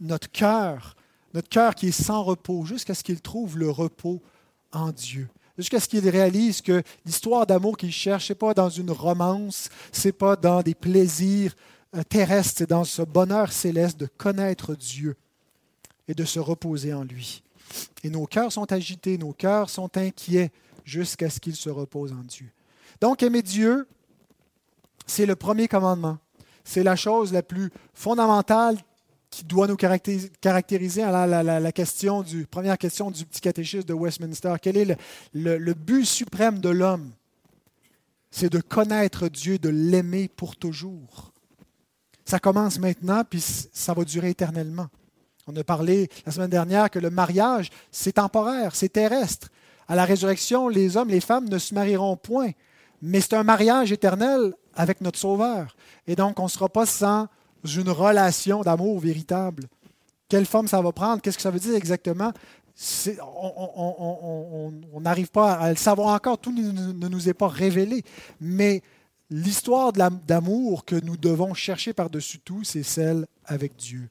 [0.00, 0.96] Notre cœur,
[1.34, 4.22] notre cœur qui est sans repos jusqu'à ce qu'il trouve le repos
[4.72, 5.28] en Dieu.
[5.58, 9.68] Jusqu'à ce qu'il réalise que l'histoire d'amour qu'il cherche, ce n'est pas dans une romance,
[9.92, 11.54] ce n'est pas dans des plaisirs
[11.94, 15.16] euh, terrestres, c'est dans ce bonheur céleste de connaître Dieu
[16.08, 17.42] et de se reposer en lui.
[18.02, 20.50] Et nos cœurs sont agités, nos cœurs sont inquiets
[20.84, 22.50] jusqu'à ce qu'ils se reposent en Dieu.
[23.00, 23.86] Donc, aimer Dieu,
[25.06, 26.18] c'est le premier commandement.
[26.64, 28.76] C'est la chose la plus fondamentale
[29.32, 34.54] qui doit nous caractériser la, question du, première question du petit catéchisme de Westminster.
[34.60, 34.96] Quel est
[35.32, 37.10] le but suprême de l'homme?
[38.30, 41.32] C'est de connaître Dieu, de l'aimer pour toujours.
[42.26, 44.88] Ça commence maintenant, puis ça va durer éternellement.
[45.46, 49.48] On a parlé la semaine dernière que le mariage, c'est temporaire, c'est terrestre.
[49.88, 52.50] À la résurrection, les hommes, les femmes ne se marieront point,
[53.00, 55.74] mais c'est un mariage éternel avec notre Sauveur.
[56.06, 57.28] Et donc, on ne sera pas sans
[57.64, 59.64] une relation d'amour véritable.
[60.28, 61.20] Quelle forme ça va prendre?
[61.20, 62.32] Qu'est-ce que ça veut dire exactement?
[63.14, 68.02] On n'arrive pas à le savoir encore, tout ne nous est pas révélé.
[68.40, 68.82] Mais
[69.30, 74.08] l'histoire d'amour que nous devons chercher par-dessus tout, c'est celle avec Dieu.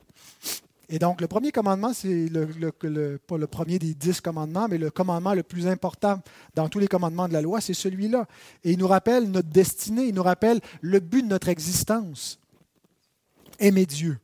[0.93, 4.91] Et donc, le premier commandement, c'est le, pas le premier des dix commandements, mais le
[4.91, 6.19] commandement le plus important
[6.53, 8.25] dans tous les commandements de la loi, c'est celui-là.
[8.65, 12.40] Et il nous rappelle notre destinée, il nous rappelle le but de notre existence.
[13.61, 14.19] Aimer Dieu.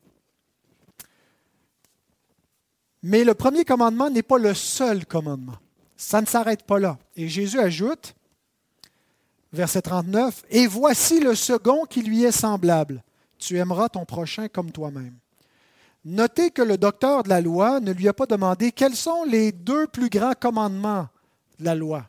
[3.04, 5.58] Mais le premier commandement n'est pas le seul commandement.
[5.96, 6.98] Ça ne s'arrête pas là.
[7.16, 8.16] Et Jésus ajoute,
[9.54, 13.04] verset 39, Et voici le second qui lui est semblable.
[13.38, 15.16] Tu aimeras ton prochain comme toi-même.
[16.04, 19.52] Notez que le docteur de la loi ne lui a pas demandé quels sont les
[19.52, 21.08] deux plus grands commandements
[21.60, 22.06] de la loi.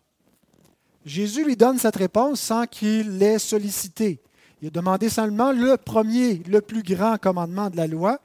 [1.04, 4.20] Jésus lui donne cette réponse sans qu'il l'ait sollicité.
[4.60, 8.20] Il a demandé seulement le premier, le plus grand commandement de la loi.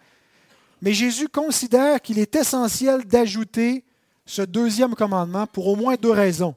[0.82, 3.84] Mais Jésus considère qu'il est essentiel d'ajouter
[4.26, 6.56] ce deuxième commandement pour au moins deux raisons,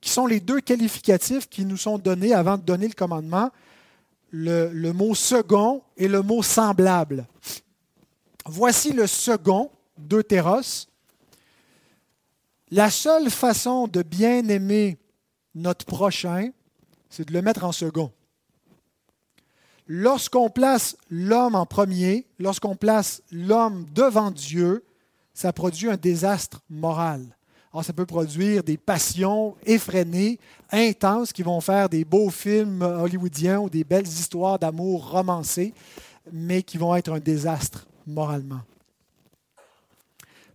[0.00, 3.50] qui sont les deux qualificatifs qui nous sont donnés avant de donner le commandement,
[4.30, 7.26] le, mot second et le mot semblable.
[8.44, 10.86] Voici le second, Deutéros.
[12.70, 14.98] La seule façon de bien aimer
[15.54, 16.50] notre prochain,
[17.08, 18.12] c'est de le mettre en second.
[19.88, 24.84] Lorsqu'on place l'homme en premier, lorsqu'on place l'homme devant Dieu,
[25.32, 27.36] ça produit un désastre moral.
[27.72, 30.40] Alors, ça peut produire des passions effrénées,
[30.72, 35.74] intenses, qui vont faire des beaux films hollywoodiens ou des belles histoires d'amour romancées,
[36.32, 38.62] mais qui vont être un désastre moralement.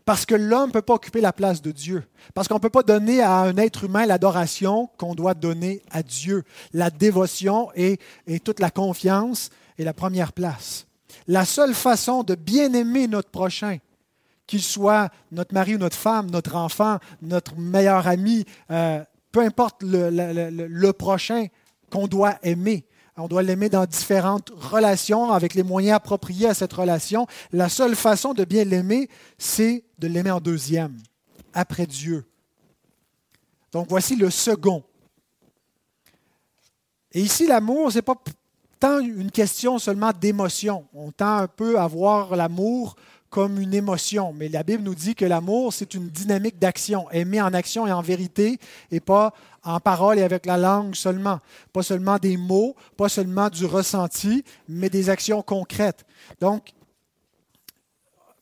[0.06, 2.04] Parce que l'homme ne peut pas occuper la place de Dieu.
[2.34, 6.02] Parce qu'on ne peut pas donner à un être humain l'adoration qu'on doit donner à
[6.04, 6.44] Dieu.
[6.74, 8.00] La dévotion et,
[8.44, 10.88] toute la confiance est la première place.
[11.28, 13.78] La seule façon de bien aimer notre prochain,
[14.48, 19.84] qu'il soit notre mari ou notre femme, notre enfant, notre meilleur ami, euh, peu importe
[19.84, 21.48] le prochain
[21.92, 22.86] qu'on doit aimer,
[23.18, 27.28] on doit l'aimer dans différentes relations, avec les moyens appropriés à cette relation.
[27.52, 30.98] La seule façon de bien l'aimer, c'est de l'aimer en deuxième,
[31.54, 32.26] après Dieu.
[33.72, 34.84] Donc voici le second.
[37.14, 38.16] Et ici, l'amour, ce n'est pas
[38.80, 40.88] tant une question seulement d'émotion.
[40.94, 42.96] On tend un peu à voir l'amour
[43.32, 44.34] comme une émotion.
[44.38, 47.92] Mais la Bible nous dit que l'amour, c'est une dynamique d'action, aimer en action et
[47.92, 48.60] en vérité,
[48.92, 51.40] et pas en parole et avec la langue seulement.
[51.74, 56.06] Pas seulement des mots, pas seulement du ressenti, mais des actions concrètes.
[56.40, 56.74] Donc,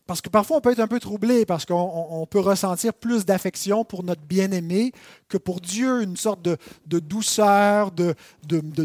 [0.10, 3.86] parce que parfois, on peut être un peu troublé parce qu'on peut ressentir plus d'affection
[3.86, 4.92] pour notre bien-aimé
[5.28, 6.58] que pour Dieu, une sorte de,
[7.00, 8.16] douceur, de,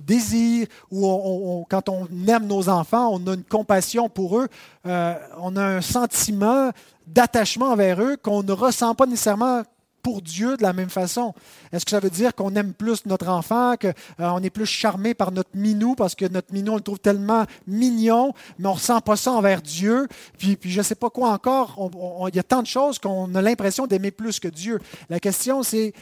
[0.01, 4.49] désir, où quand on aime nos enfants, on a une compassion pour eux,
[4.85, 6.73] euh, on a un sentiment
[7.07, 9.63] d'attachement envers eux qu'on ne ressent pas nécessairement
[10.05, 11.35] pour Dieu de la même façon?
[11.73, 15.15] Est-ce que ça veut dire qu'on aime plus notre enfant, qu'on euh, est plus charmé
[15.15, 18.77] par notre minou parce que notre minou, on le trouve tellement mignon, mais on ne
[18.77, 20.07] ressent pas ça envers Dieu?
[20.39, 21.91] Puis, je ne sais pas quoi encore.
[22.29, 24.79] Il y a tant de choses qu'on a l'impression d'aimer plus que Dieu.
[25.09, 25.95] La question, c'est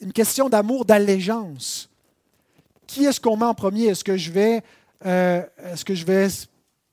[0.00, 1.90] une question d'amour, d'allégeance.
[2.86, 3.84] Qui est-ce qu'on met en premier?
[3.88, 4.62] Est-ce que je vais,
[5.04, 5.42] euh,
[5.72, 6.28] est-ce que je vais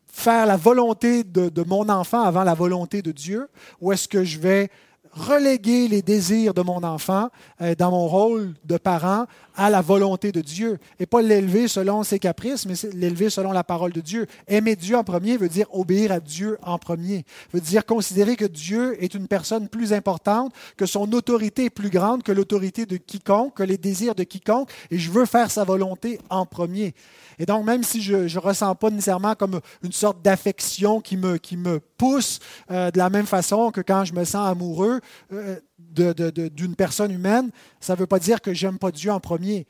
[0.06, 3.48] faire la volonté de, mon enfant avant la volonté de Dieu?
[3.80, 4.70] Ou est-ce que je vais
[5.18, 7.30] reléguer les désirs de mon enfant
[7.62, 9.26] euh, dans mon rôle de parent
[9.58, 13.64] à la volonté de Dieu et pas l'élever selon ses caprices, mais l'élever selon la
[13.64, 14.28] parole de Dieu.
[14.48, 18.46] Aimer Dieu en premier veut dire obéir à Dieu en premier, veut dire considérer que
[18.46, 22.98] Dieu est une personne plus importante, que son autorité est plus grande que l'autorité de
[22.98, 26.94] quiconque, que les désirs de quiconque, et je veux faire sa volonté en premier.
[27.40, 31.38] Et donc, même si je ne ressens pas nécessairement comme une sorte d'affection qui me,
[31.38, 32.40] qui me pousse
[32.72, 35.02] euh, de la même façon que quand je me sens amoureux
[35.34, 39.68] euh, d'une personne humaine, ça ne veut pas dire que j'aime pas Dieu en premier.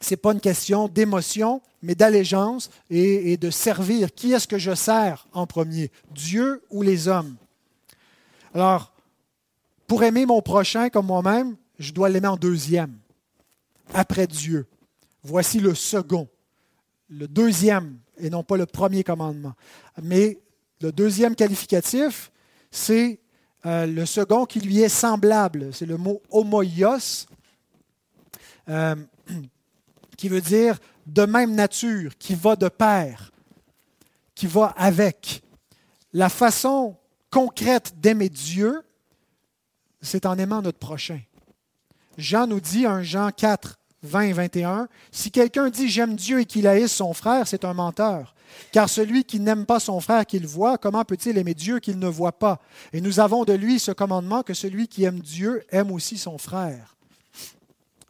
[0.00, 4.12] Ce n'est pas une question d'émotion, mais d'allégeance et, et de servir.
[4.12, 7.36] Qui est-ce que je sers en premier, Dieu ou les hommes?
[8.52, 8.92] Alors,
[9.86, 12.96] pour aimer mon prochain comme moi-même, je dois l'aimer en deuxième,
[13.92, 14.66] après Dieu.
[15.22, 16.28] Voici le second,
[17.08, 19.54] le deuxième, et non pas le premier commandement.
[20.02, 20.38] Mais
[20.80, 22.30] le deuxième qualificatif,
[22.70, 23.20] c'est
[23.66, 25.72] euh, le second qui lui est semblable.
[25.72, 27.26] C'est le mot homoios,
[28.68, 28.96] euh,
[30.16, 33.32] qui veut dire de même nature, qui va de pair,
[34.34, 35.42] qui va avec.
[36.12, 36.96] La façon
[37.30, 38.82] concrète d'aimer Dieu,
[40.00, 41.20] c'est en aimant notre prochain.
[42.16, 46.44] Jean nous dit, en Jean 4, 20 et 21, Si quelqu'un dit j'aime Dieu et
[46.44, 48.34] qu'il haïsse son frère, c'est un menteur.
[48.72, 52.08] Car celui qui n'aime pas son frère qu'il voit, comment peut-il aimer Dieu qu'il ne
[52.08, 52.60] voit pas?
[52.92, 56.38] Et nous avons de lui ce commandement que celui qui aime Dieu aime aussi son
[56.38, 56.94] frère.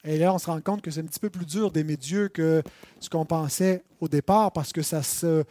[0.05, 2.29] Et là, on se rend compte que c'est un petit peu plus dur d'aimer Dieu
[2.29, 2.63] que
[3.01, 5.45] ce qu'on pensait au départ, parce que ça se,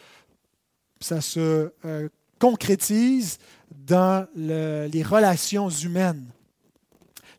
[1.11, 3.39] euh, concrétise
[3.71, 6.25] dans les relations humaines.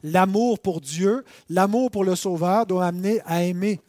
[0.03, 3.81] L'amour pour Dieu, l'amour pour le Sauveur doit amener à aimer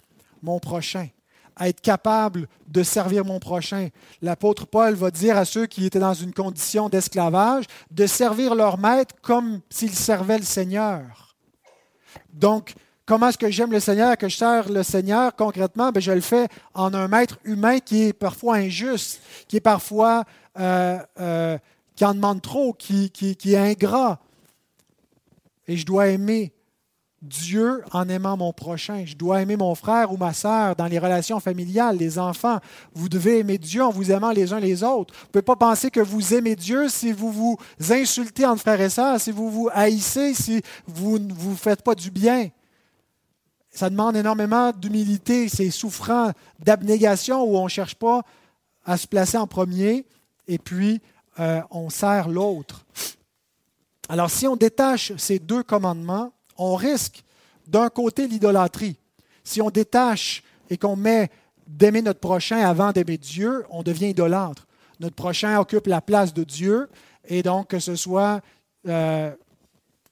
[0.41, 1.07] mon prochain,
[1.55, 3.89] à être capable de servir mon prochain.
[4.21, 8.77] L'apôtre Paul va dire à ceux qui étaient dans une condition d'esclavage de servir leur
[8.77, 11.35] maître comme s'ils servaient le Seigneur.
[12.33, 12.73] Donc,
[13.05, 15.35] comment est-ce que j'aime le Seigneur, que je sers le Seigneur?
[15.35, 15.91] Concrètement?
[15.91, 20.23] Bien, je le fais en un maître humain qui est parfois injuste, qui est parfois
[20.59, 21.57] euh, euh,
[21.95, 24.19] qui en demande trop, qui, qui est ingrat.
[25.67, 26.53] Et je dois aimer
[27.25, 29.03] Dieu en aimant mon prochain.
[29.05, 32.59] Je dois aimer mon frère ou ma sœur dans les relations familiales, les enfants.
[32.93, 35.13] Vous devez aimer Dieu en vous aimant les uns les autres.
[35.13, 37.57] Vous ne pouvez pas penser que vous aimez Dieu si vous vous
[37.89, 41.95] insultez entre frères et sœurs, si vous vous haïssez, si vous ne vous faites pas
[41.95, 42.49] du bien.
[43.71, 48.21] Ça demande énormément d'humilité, c'est souffrant, d'abnégation où on ne cherche pas
[48.85, 50.05] à se placer en premier
[50.47, 51.01] et puis
[51.39, 52.85] euh, on sert l'autre.
[54.07, 57.23] Alors si on détache ces deux commandements, on risque
[57.67, 58.97] d'un côté l'idolâtrie.
[59.43, 61.29] Si on détache et qu'on met
[61.67, 64.67] d'aimer notre prochain avant d'aimer Dieu, on devient idolâtre.
[64.99, 66.89] Notre prochain occupe la place de Dieu
[67.27, 68.41] et donc que ce soit
[68.87, 69.31] euh,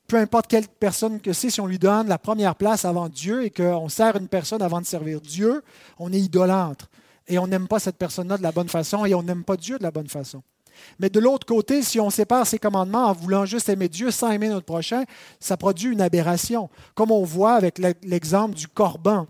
[0.08, 3.46] peu importe quelle personne que c'est, si on lui donne la première place avant Dieu
[3.46, 5.64] et qu'on sert une personne avant de servir Dieu,
[5.98, 6.90] on est idolâtre.
[7.28, 9.78] Et on n'aime pas cette personne-là de la bonne façon et on n'aime pas Dieu
[9.78, 10.44] de la bonne façon.
[11.00, 14.32] Mais de l'autre côté, si on sépare ces commandements en voulant juste aimer Dieu sans
[14.32, 15.04] aimer notre prochain,
[15.40, 19.28] ça produit une aberration, comme on voit avec l'exemple du corban.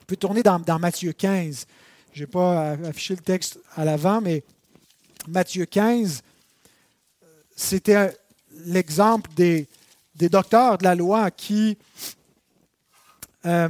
[0.00, 1.66] On peut tourner dans, Matthieu 15.
[2.12, 4.42] Je n'ai pas affiché le texte à l'avant, mais
[5.26, 6.22] Matthieu 15,
[7.54, 8.16] c'était
[8.64, 9.68] l'exemple des,
[10.14, 11.78] docteurs de la loi qui
[13.44, 13.68] euh,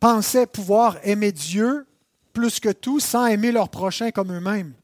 [0.00, 1.86] pensaient pouvoir aimer Dieu
[2.32, 4.74] plus que tout sans aimer leur prochain comme eux-mêmes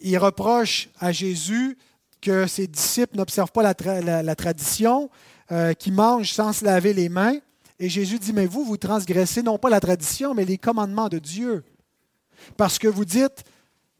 [0.00, 1.76] il reproche à Jésus
[2.20, 5.10] que ses disciples n'observent pas la, tradition,
[5.52, 7.36] euh, qu'ils mangent sans se laver les mains.
[7.78, 11.18] Et Jésus dit, mais vous, vous transgressez non pas la tradition, mais les commandements de
[11.18, 11.62] Dieu.
[12.56, 13.44] Parce que vous dites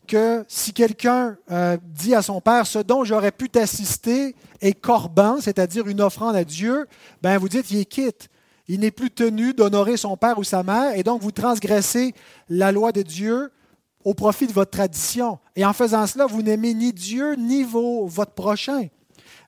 [0.06, 5.40] que si quelqu'un euh, dit à son Père, ce dont j'aurais pu t'assister est corban,
[5.40, 6.86] c'est-à-dire une offrande à Dieu,
[7.22, 8.28] ben vous dites, il est quitte.
[8.68, 12.14] Il n'est plus tenu d'honorer son père ou sa mère, et donc vous transgressez
[12.48, 13.52] la loi de Dieu
[14.06, 15.40] au profit de votre tradition.
[15.56, 18.86] Et en faisant cela, vous n'aimez ni Dieu ni votre prochain.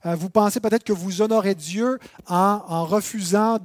[0.04, 3.58] Euh, vous pensez peut-être que vous honorez Dieu en, refusant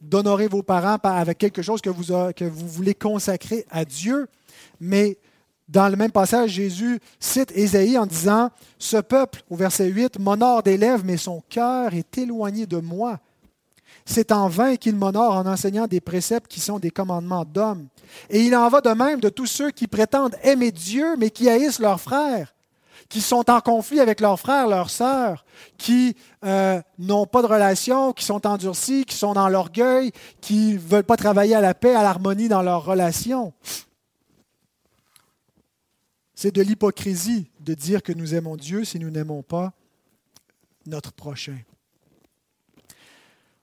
[0.00, 4.26] d'honorer vos parents avec quelque chose que vous, voulez consacrer à Dieu.
[4.80, 5.18] Mais
[5.68, 10.64] dans le même passage, Jésus cite Ésaïe en disant, Ce peuple, au verset 8, m'honore
[10.64, 13.20] des mais son cœur est éloigné de moi.
[14.06, 17.88] C'est en vain qu'il m'honore en enseignant des préceptes qui sont des commandements d'hommes.
[18.28, 21.48] Et il en va de même de tous ceux qui prétendent aimer Dieu, mais qui
[21.48, 22.54] haïssent leurs frères,
[23.08, 25.44] qui sont en conflit avec leurs frères, leurs sœurs,
[25.78, 30.78] qui euh, n'ont pas de relation, qui sont endurcis, qui sont dans l'orgueil, qui ne
[30.78, 33.54] veulent pas travailler à la paix, à l'harmonie dans leurs relations.
[36.34, 39.72] C'est de l'hypocrisie de dire que nous aimons Dieu si nous n'aimons pas
[40.86, 41.56] notre prochain.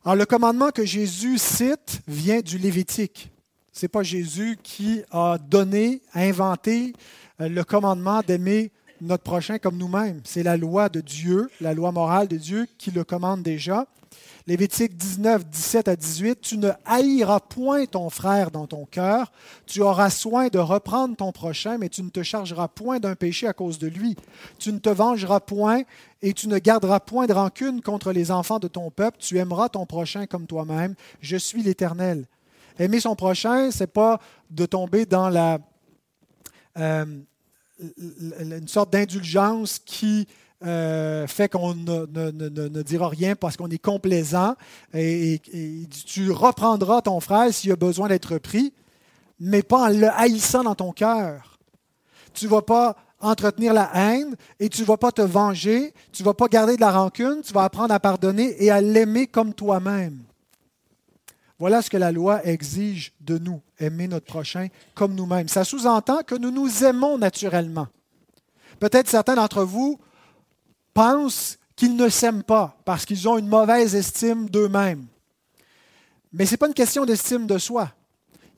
[0.03, 3.31] Alors, le commandement que Jésus cite vient du Lévitique.
[3.71, 6.93] Ce n'est pas Jésus qui a donné, inventé
[7.39, 10.19] euh, le commandement d'aimer notre prochain comme nous-mêmes.
[10.23, 13.85] C'est la loi de Dieu, la loi morale de Dieu qui le commande déjà.
[14.47, 19.31] Lévitique 19, 17 à 18, Tu ne haïras point ton frère dans ton cœur,
[19.67, 23.47] tu auras soin de reprendre ton prochain, mais tu ne te chargeras point d'un péché
[23.47, 24.15] à cause de lui.
[24.57, 25.83] Tu ne te vengeras point
[26.21, 29.69] et tu ne garderas point de rancune contre les enfants de ton peuple, tu aimeras
[29.69, 30.95] ton prochain comme toi-même.
[31.21, 32.27] Je suis l'Éternel.
[32.79, 34.19] Aimer son prochain, ce n'est pas
[34.49, 35.59] de tomber dans la,
[36.77, 37.05] euh,
[37.79, 40.27] une sorte d'indulgence qui
[40.63, 44.55] euh, fait qu'on ne, dira rien parce qu'on est complaisant
[44.93, 45.41] et,
[46.05, 48.73] tu reprendras ton frère s'il a besoin d'être pris,
[49.39, 51.57] mais pas en le haïssant dans ton cœur.
[52.33, 56.21] Tu ne vas pas entretenir la haine et tu ne vas pas te venger, tu
[56.21, 59.27] ne vas pas garder de la rancune, tu vas apprendre à pardonner et à l'aimer
[59.27, 60.19] comme toi-même.
[61.57, 65.47] Voilà ce que la loi exige de nous, aimer notre prochain comme nous-mêmes.
[65.47, 67.87] Ça sous-entend que nous nous aimons naturellement.
[68.79, 69.99] Peut-être certains d'entre vous
[70.93, 75.07] pensent qu'ils ne s'aiment pas parce qu'ils ont une mauvaise estime d'eux-mêmes.
[76.33, 77.91] Mais ce n'est pas une question d'estime de soi.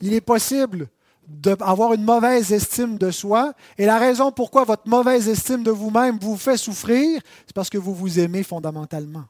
[0.02, 0.90] Il est possible
[1.28, 3.54] d'avoir une mauvaise estime de soi.
[3.78, 7.78] Et la raison pourquoi votre mauvaise estime de vous-même vous fait souffrir, c'est parce que
[7.78, 9.26] vous vous aimez fondamentalement.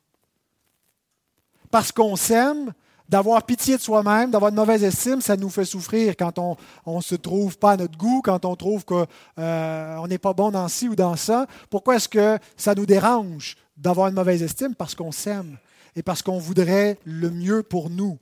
[1.71, 2.73] Parce qu'on s'aime,
[3.09, 7.01] d'avoir pitié de soi-même, d'avoir une mauvaise estime, ça nous fait souffrir quand on ne
[7.01, 9.05] se trouve pas à notre goût, quand on trouve qu'on
[9.39, 11.45] euh, n'est pas bon dans ci ou dans ça.
[11.69, 14.75] Pourquoi est-ce que ça nous dérange d'avoir une mauvaise estime?
[14.75, 15.57] Parce qu'on s'aime
[15.95, 18.17] et parce qu'on voudrait le mieux pour nous.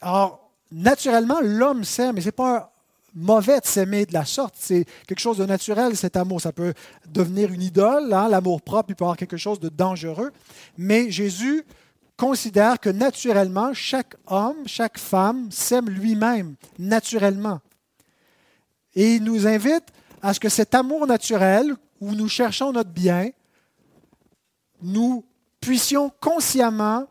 [0.00, 2.72] Alors, naturellement, l'homme s'aime, mais ce n'est pas
[3.14, 4.54] mauvais de s'aimer de la sorte.
[4.58, 6.40] C'est quelque chose de naturel, cet amour.
[6.40, 6.74] Ça peut
[7.06, 8.12] devenir une idole.
[8.12, 8.28] Hein?
[8.28, 10.32] L'amour propre, il peut avoir quelque chose de dangereux.
[10.76, 11.64] Mais Jésus
[12.24, 17.60] considère que naturellement, chaque homme, chaque femme s'aime lui-même, naturellement.
[18.94, 19.84] Et il nous invite
[20.22, 23.28] à ce que cet amour naturel, où nous cherchons notre bien,
[24.80, 25.22] nous
[25.60, 27.06] puissions consciemment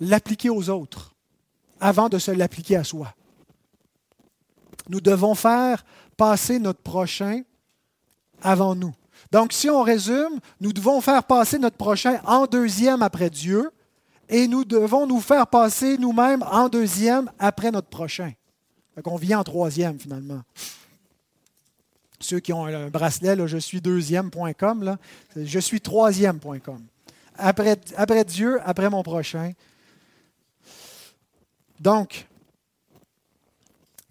[0.00, 1.14] l'appliquer aux autres
[1.80, 3.14] avant de se l'appliquer à soi.
[4.90, 5.82] Nous devons faire
[6.18, 7.40] passer notre prochain
[8.42, 8.92] avant nous.
[9.32, 13.70] Donc, si on résume, nous devons faire passer notre prochain en deuxième après Dieu
[14.28, 18.32] et nous devons nous faire passer nous-mêmes en deuxième après notre prochain.
[19.04, 20.42] On vient en troisième finalement.
[22.18, 24.96] Ceux qui ont un bracelet, là, je suis deuxième.com,
[25.36, 26.82] je suis troisième.com.
[27.36, 29.52] Après, après Dieu, après mon prochain.
[31.78, 32.26] Donc,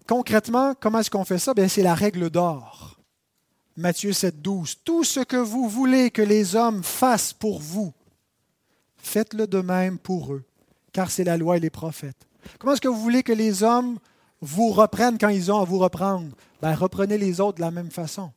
[0.06, 1.52] Concrètement, comment est-ce qu'on fait ça?
[1.68, 2.98] c'est la règle d'or.
[3.76, 4.76] Matthieu 7, 12.
[4.84, 7.92] Tout ce que vous voulez que les hommes fassent pour vous,
[9.06, 10.42] faites-le de même pour eux,
[10.92, 12.26] car c'est la loi et les prophètes.
[12.58, 13.98] Comment est-ce que vous voulez que les hommes
[14.40, 16.34] vous reprennent quand ils ont à vous reprendre?
[16.60, 18.32] Ben, reprenez les autres de la même façon.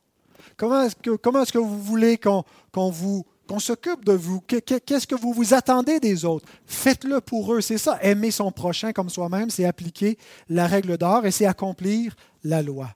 [0.56, 4.40] Comment est-ce que, vous voulez qu'on, qu'on vous qu'on s'occupe de vous?
[4.40, 6.46] Qu'est-ce que vous vous attendez des autres?
[6.66, 7.60] Faites-le pour eux.
[7.60, 10.18] C'est ça, aimer son prochain comme soi-même, c'est appliquer
[10.48, 12.14] la règle d'or et c'est accomplir
[12.44, 12.90] la loi.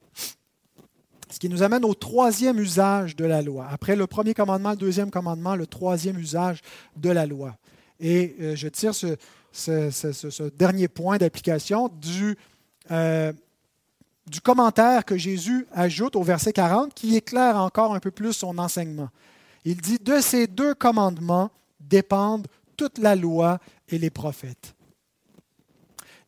[1.30, 3.66] Ce qui nous amène au troisième usage de la loi.
[3.70, 6.60] Après le premier commandement, le deuxième commandement, le troisième usage
[6.96, 7.56] de la loi.
[8.00, 11.90] Et euh, je tire ce, dernier point d'application
[12.90, 13.32] euh,
[14.26, 18.58] du commentaire que Jésus ajoute au verset 40 qui éclaire encore un peu plus son
[18.58, 19.10] enseignement.
[19.64, 21.50] Il dit, de ces deux commandements
[21.80, 22.46] dépendent
[22.76, 23.58] toute la loi
[23.88, 24.74] et les prophètes.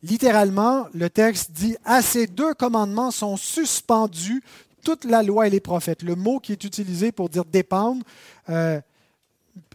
[0.03, 4.43] Littéralement, le texte dit, à ces deux commandements sont suspendus
[4.87, 6.01] toute la loi et les prophètes.
[6.01, 8.05] Le mot qui est utilisé pour dire dépendre,
[8.47, 8.79] euh,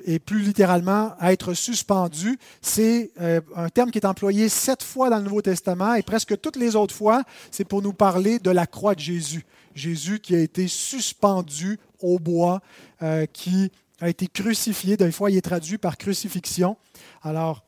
[0.06, 5.18] et plus littéralement être suspendu, c'est euh, un terme qui est employé sept fois dans
[5.18, 8.66] le Nouveau Testament et presque toutes les autres fois, c'est pour nous parler de la
[8.66, 9.44] croix de Jésus.
[9.74, 12.62] Jésus qui a été suspendu au bois,
[13.02, 14.96] euh, qui a été crucifié.
[14.96, 16.78] Des fois, il est traduit par crucifixion.
[17.22, 17.66] Alors,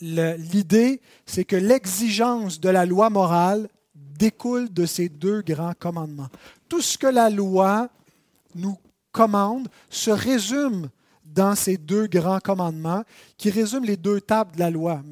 [0.00, 3.68] l'idée, c'est que l'exigence de la loi morale
[4.20, 6.28] découle de ces deux grands commandements.
[6.68, 7.88] Tout ce que la loi
[8.54, 8.76] nous
[9.12, 10.90] commande se résume
[11.24, 13.02] dans ces deux grands commandements
[13.38, 15.02] qui résument les deux tables de la loi.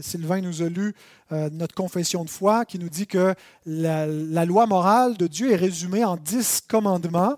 [0.00, 0.94] Sylvain nous a lu
[1.30, 3.34] euh, notre confession de foi qui nous dit que
[3.66, 7.36] la, loi morale de Dieu est résumée en dix commandements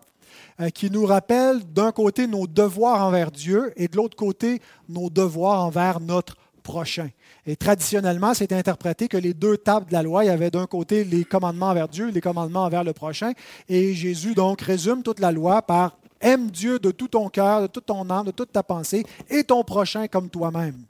[0.60, 5.10] euh, qui nous rappellent d'un côté nos devoirs envers Dieu et de l'autre côté nos
[5.10, 7.10] devoirs envers notre prochain.
[7.46, 10.66] Et traditionnellement, c'est interprété que les deux tables de la loi, il y avait d'un
[10.66, 13.32] côté les commandements envers Dieu, les commandements envers le prochain.
[13.68, 17.66] Et Jésus donc résume toute la loi par Aime Dieu de tout ton cœur, de
[17.68, 20.82] toute ton âme, de toute ta pensée, et ton prochain comme toi-même.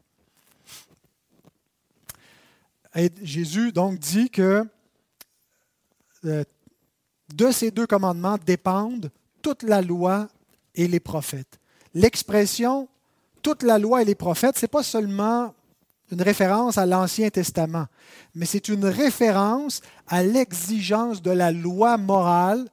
[2.95, 4.65] Et Jésus donc dit que
[6.25, 6.45] euh,
[7.35, 9.11] de ces deux commandements dépendent
[9.43, 10.29] toute la loi
[10.77, 11.59] et les prophètes.
[11.93, 12.89] L'expression
[13.43, 15.55] toute la loi et les prophètes, ce n'est pas seulement
[16.15, 17.87] une référence à l'Ancien Testament,
[18.35, 22.67] mais c'est une référence à l'exigence de la loi morale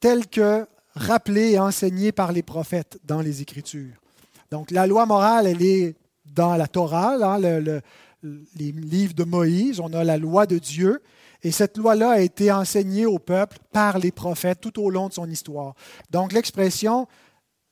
[0.00, 3.94] telle que rappelée et enseignée par les prophètes dans les Écritures.
[4.50, 9.92] Donc la loi morale, elle est dans la Torah, dans les livres de Moïse, on
[9.92, 11.02] a la loi de Dieu,
[11.42, 15.14] et cette loi-là a été enseignée au peuple par les prophètes tout au long de
[15.14, 15.74] son histoire.
[16.10, 17.08] Donc l'expression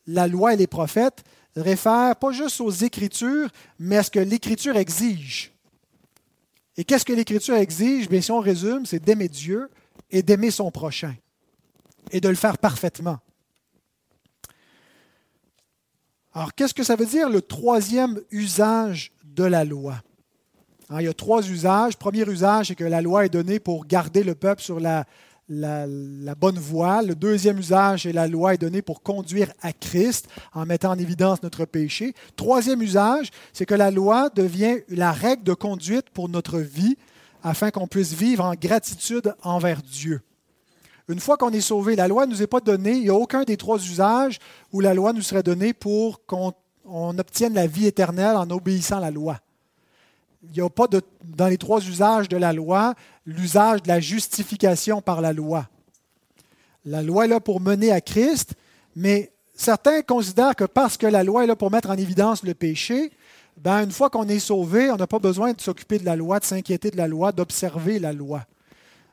[0.07, 1.23] la loi et les prophètes
[1.57, 3.49] réfèrent pas juste aux Écritures,
[3.79, 5.53] mais à ce que l'Écriture exige.
[6.77, 8.09] Et qu'est-ce que l'Écriture exige?
[8.09, 9.69] Bien, Si on résume, c'est d'aimer Dieu
[10.11, 11.15] et d'aimer son prochain,
[12.11, 13.19] et de le faire parfaitement.
[16.33, 20.01] Alors, qu'est-ce que ça veut dire le troisième usage de la loi?
[20.89, 21.97] Hein, Il y a trois usages.
[21.97, 25.05] Premier usage, c'est que la loi est donnée pour garder le peuple sur la,
[25.51, 27.03] la, bonne voie.
[27.03, 30.99] Le deuxième usage, c'est la loi est donnée pour conduire à Christ en mettant en
[30.99, 32.15] évidence notre péché.
[32.37, 36.97] Troisième usage, c'est que la loi devient la règle de conduite pour notre vie
[37.43, 40.21] afin qu'on puisse vivre en gratitude envers Dieu.
[41.09, 43.15] Une fois qu'on est sauvé, la loi ne nous est pas donnée, il n'y a
[43.15, 44.39] aucun des trois usages
[44.73, 46.53] où la loi nous serait donnée pour qu'on
[47.19, 49.41] obtienne la vie éternelle en obéissant à la loi.
[50.43, 52.95] Il n'y a pas de, dans les trois usages de la loi
[53.27, 55.69] l'usage de la justification par la loi.
[56.85, 58.55] La loi est là pour mener à Christ,
[58.97, 62.55] mais certains considèrent que parce que la loi est là pour mettre en évidence le
[62.55, 63.13] péché,
[63.59, 66.41] ben une fois qu'on est sauvé, on n'a pas besoin de s'occuper de la loi,
[66.41, 68.47] de s'inquiéter de la loi, d'observer la loi.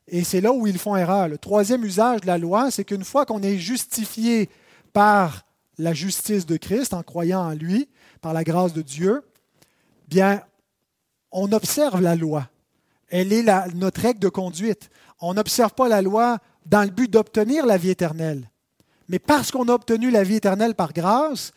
[0.08, 1.28] Et c'est là où ils font erreur.
[1.28, 4.50] Le troisième usage de la loi, c'est qu'une fois qu'on est justifié
[4.94, 5.46] par
[5.78, 7.90] la justice de Christ, en croyant en lui,
[8.22, 9.22] par la grâce de Dieu,
[10.08, 10.42] bien,
[11.38, 12.50] on observe la loi.
[13.10, 14.90] Elle est notre règle de conduite.
[15.22, 18.50] On n'observe pas la loi dans le but d'obtenir la vie éternelle.
[19.08, 21.52] Mais parce qu'on a obtenu la vie éternelle par grâce,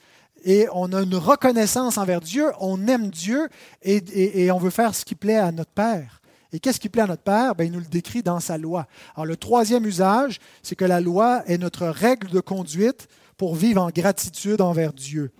[0.45, 3.49] et on a une reconnaissance envers Dieu, on aime Dieu
[3.83, 6.21] et, on veut faire ce qui plaît à notre Père.
[6.53, 7.55] Et qu'est-ce qui plaît à notre Père?
[7.55, 8.87] Ben, Il nous le décrit dans sa loi.
[9.15, 13.83] Alors le troisième usage, c'est que la loi est notre règle de conduite pour vivre
[13.83, 15.31] en gratitude envers Dieu.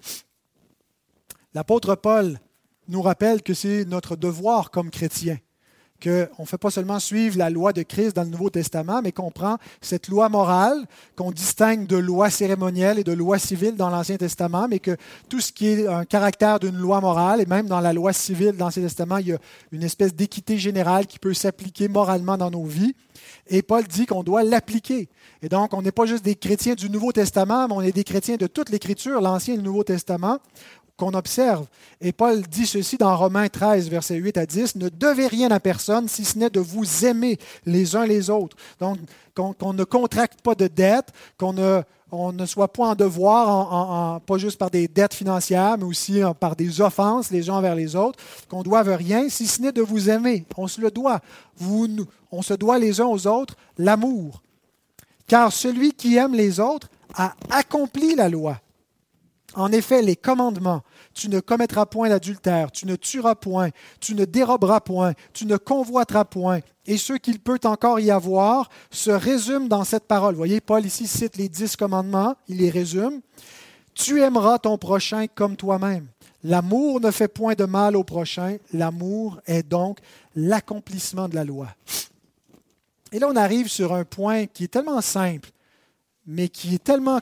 [1.55, 2.39] L'apôtre Paul
[2.91, 5.39] nous rappelle que c'est notre devoir comme chrétiens
[6.01, 9.13] qu'on ne fait pas seulement suivre la loi de Christ dans le Nouveau Testament, mais
[9.13, 13.91] qu'on prend cette loi morale, qu'on distingue de loi cérémonielle et de loi civile dans
[13.91, 14.97] l'Ancien Testament, mais que
[15.29, 18.53] tout ce qui est un caractère d'une loi morale, et même dans la loi civile
[18.53, 19.39] dans l'Ancien Testament, il y a
[19.73, 22.95] une espèce d'équité générale qui peut s'appliquer moralement dans nos vies.
[23.49, 25.09] Et Paul dit qu'on doit l'appliquer.
[25.43, 28.05] Et donc, on n'est pas juste des chrétiens du Nouveau Testament, mais on est des
[28.05, 30.39] chrétiens de toute l'Écriture, l'Ancien et le Nouveau Testament,
[31.01, 31.67] qu'on observe.
[32.03, 35.59] Et Paul dit ceci dans Romains 13, versets 8 à 10, Ne devez rien à
[35.59, 38.55] personne si ce n'est de vous aimer les uns les autres.
[38.79, 38.99] Donc,
[39.35, 44.71] qu'on ne contracte pas de dettes, qu'on ne, soit pas en devoir, pas juste par
[44.71, 48.19] des dettes financières, mais aussi par des offenses les uns envers les autres,
[48.51, 50.45] qu'on ne doive rien si ce n'est de vous aimer.
[50.59, 51.21] On se le doit.
[51.57, 51.89] Vous,
[52.31, 54.43] on se doit les uns aux autres l'amour.
[55.27, 58.61] Car celui qui aime les autres a accompli la loi.
[59.55, 60.83] En effet, les commandements,
[61.15, 65.57] tu ne commettras point d'adultère, tu ne tueras point, tu ne déroberas point, tu ne
[65.57, 70.35] convoiteras point, et ce qu'il peut encore y avoir se résume dans cette parole.
[70.35, 73.21] Vous voyez, Paul ici cite les dix commandements, il les résume.
[73.95, 76.07] Tu aimeras ton prochain comme toi-même.
[76.43, 79.99] L'amour ne fait point de mal au prochain, l'amour est donc
[80.35, 81.69] l'accomplissement de la loi.
[83.13, 85.51] Et là, on arrive sur un point qui est tellement simple,
[86.27, 87.21] mais qui est tellement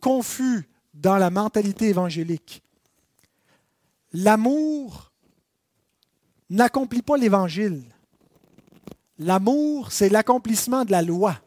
[0.00, 2.62] confus dans la mentalité évangélique.
[4.18, 5.12] L'amour
[6.48, 7.82] n'accomplit pas l'Évangile.
[9.18, 11.38] L'amour, c'est l'accomplissement de la loi.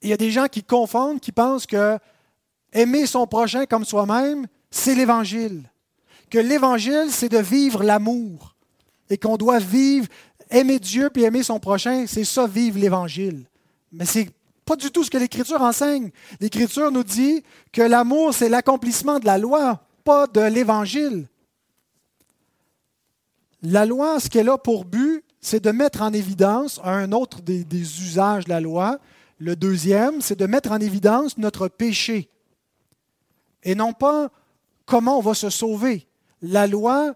[0.00, 1.98] il y a des gens qui confondent, qui pensent que
[2.72, 5.68] aimer son prochain comme soi-même, c'est l'Évangile.
[6.30, 8.54] Que l'Évangile, c'est de vivre l'amour.
[9.10, 10.06] Et qu'on doit vivre,
[10.48, 13.46] aimer Dieu puis aimer son prochain, c'est ça, vivre l'Évangile.
[13.90, 14.30] Mais c'est
[14.64, 16.12] pas du tout ce que l'Écriture enseigne.
[16.38, 17.42] L'Écriture nous dit
[17.72, 21.28] que l'amour, c'est l'accomplissement de la loi, de l'Évangile.
[23.62, 27.64] La loi, ce qu'elle a pour but, c'est de mettre en évidence un autre des,
[27.64, 28.98] des usages de la loi.
[29.38, 32.30] Le deuxième, c'est de mettre en évidence notre péché.
[33.62, 34.30] Et non pas
[34.86, 36.06] comment on va se sauver.
[36.40, 37.14] La loi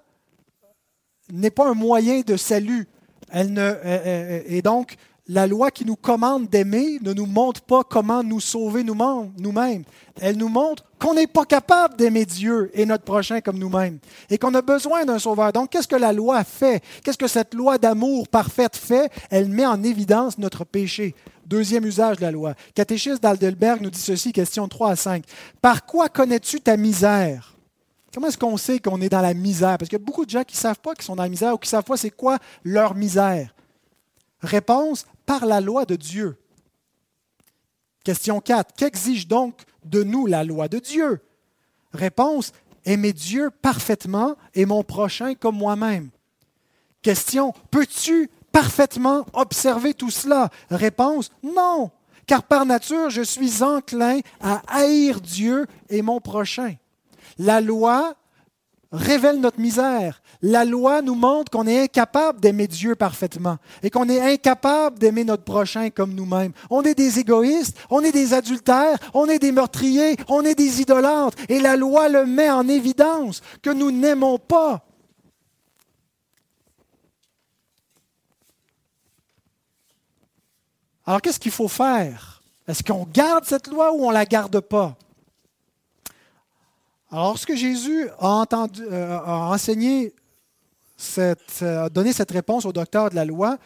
[1.30, 2.88] n'est pas un moyen de salut.
[3.30, 3.74] Elle ne,
[4.46, 4.96] et donc,
[5.32, 9.84] la loi qui nous commande d'aimer ne nous montre pas comment nous sauver nous-mêmes.
[10.20, 14.36] Elle nous montre qu'on n'est pas capable d'aimer Dieu et notre prochain comme nous-mêmes et
[14.36, 15.50] qu'on a besoin d'un sauveur.
[15.54, 16.82] Donc, qu'est-ce que la loi fait?
[17.02, 19.10] Qu'est-ce que cette loi d'amour parfaite fait?
[19.30, 21.14] Elle met en évidence notre péché.
[21.46, 22.52] Deuxième usage de la loi.
[22.74, 25.24] Catéchisme d'Aldelberg nous dit ceci, question 3 à 5.
[25.62, 27.56] Par quoi connais-tu ta misère?
[28.12, 29.78] Comment est-ce qu'on sait qu'on est dans la misère?
[29.78, 31.30] Parce qu'il y a beaucoup de gens qui ne savent pas qu'ils sont dans la
[31.30, 33.54] misère ou qui ne savent pas c'est quoi leur misère.
[34.42, 36.36] Réponse, par la loi de Dieu.
[38.04, 38.74] Question 4.
[38.76, 41.20] Qu'exige donc de nous la loi de Dieu?
[41.92, 42.52] Réponse.
[42.84, 46.10] Aimer Dieu parfaitement et mon prochain comme moi-même.
[47.00, 47.52] Question.
[47.70, 50.50] Peux-tu parfaitement observer tout cela?
[50.70, 51.30] Réponse.
[51.42, 51.92] Non.
[52.26, 56.74] car par nature, je suis enclin à haïr Dieu et mon prochain.
[57.38, 58.14] La loi
[58.90, 60.21] révèle notre misère.
[60.44, 65.22] La loi nous montre qu'on est incapable d'aimer Dieu parfaitement et qu'on est incapable d'aimer
[65.22, 66.52] notre prochain comme nous-mêmes.
[66.68, 70.80] On est des égoïstes, on est des adultères, on est des meurtriers, on est des
[70.80, 71.38] idolâtres.
[71.48, 74.84] Et la loi le met en évidence que nous n'aimons pas.
[81.06, 82.42] Alors qu'est-ce qu'il faut faire?
[82.66, 84.96] Est-ce qu'on garde cette loi ou on ne la garde pas?
[87.10, 90.14] Alors, lorsque Jésus a, euh, enseigné,
[91.02, 93.58] cette, a donné cette réponse au docteur de la loi,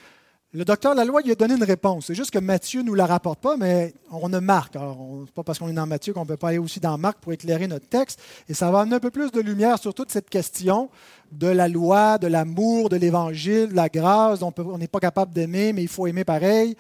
[0.53, 2.07] le docteur de la loi lui a donné une réponse.
[2.07, 4.75] C'est juste que Matthieu ne nous la rapporte pas, mais on a Marc.
[4.77, 6.97] Alors, n'est pas parce qu'on est dans Matthieu qu'on ne peut pas aller aussi dans
[6.97, 8.21] Marc pour éclairer notre texte.
[8.49, 10.89] Et ça va amener un peu plus de lumière sur toute cette question
[11.31, 14.41] de la loi, de l'amour, de l'évangile, de la grâce.
[14.43, 16.75] On n'est pas capable d'aimer, mais il faut aimer pareil.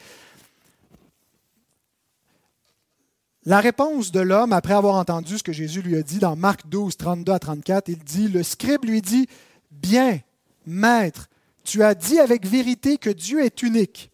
[3.44, 6.66] La réponse de l'homme, après avoir entendu ce que Jésus lui a dit dans Marc
[6.66, 9.28] 12, 32 à 34, il dit, le scribe lui dit,
[9.70, 10.20] Bien,
[10.66, 11.28] maître,
[11.64, 14.10] tu as dit avec vérité que Dieu est unique,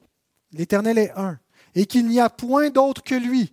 [0.53, 1.39] l'Éternel est un,
[1.75, 3.53] et qu'il n'y a point d'autre que lui,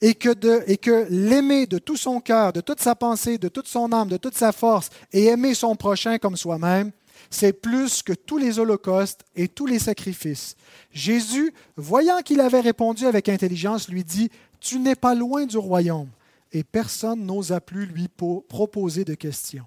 [0.00, 0.32] et que,
[0.76, 4.16] que l'aimer de tout son cœur, de toute sa pensée, de toute son âme, de
[4.16, 6.92] toute sa force, et aimer son prochain comme soi-même,
[7.30, 10.54] c'est plus que tous les holocaustes et tous les sacrifices.
[10.92, 14.30] Jésus, voyant qu'il avait répondu avec intelligence, lui dit,
[14.60, 16.08] tu n'es pas loin du royaume.
[16.52, 19.66] Et personne n'osa plus lui proposer de questions.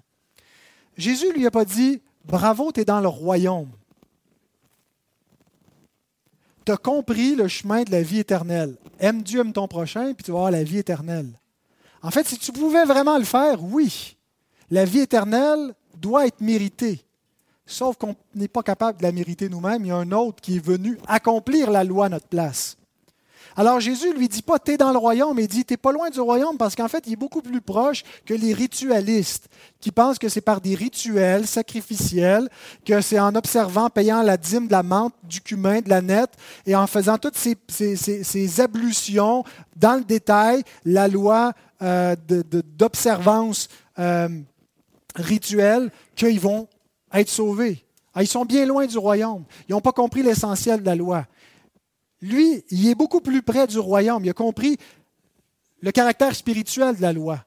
[0.96, 3.70] Jésus lui a pas dit, bravo, tu es dans le royaume.
[6.64, 8.76] Tu as compris le chemin de la vie éternelle.
[8.98, 11.30] Aime Dieu, aime ton prochain, puis tu vas avoir la vie éternelle.
[12.02, 14.16] En fait, si tu pouvais vraiment le faire, oui.
[14.70, 17.04] La vie éternelle doit être méritée.
[17.66, 19.84] Sauf qu'on n'est pas capable de la mériter nous-mêmes.
[19.84, 22.76] Il y a un autre qui est venu accomplir la loi à notre place.
[23.56, 26.10] Alors Jésus lui dit pas tu es dans le royaume, il dit tu pas loin
[26.10, 29.48] du royaume parce qu'en fait, il est beaucoup plus proche que les ritualistes
[29.80, 32.48] qui pensent que c'est par des rituels sacrificiels,
[32.84, 36.32] que c'est en observant, payant la dîme de la menthe, du cumin, de la nette
[36.66, 39.44] et en faisant toutes ces, ablutions
[39.76, 42.14] dans le détail, la loi euh,
[42.76, 44.28] d'observance euh,
[45.16, 46.68] rituelle, qu'ils vont
[47.12, 47.84] être sauvés.
[48.14, 49.44] Ah, ils sont bien loin du royaume.
[49.68, 51.26] Ils n'ont pas compris l'essentiel de la loi.
[52.22, 54.24] Lui, il est beaucoup plus près du royaume.
[54.24, 54.76] Il a compris
[55.80, 57.44] le caractère spirituel de la loi.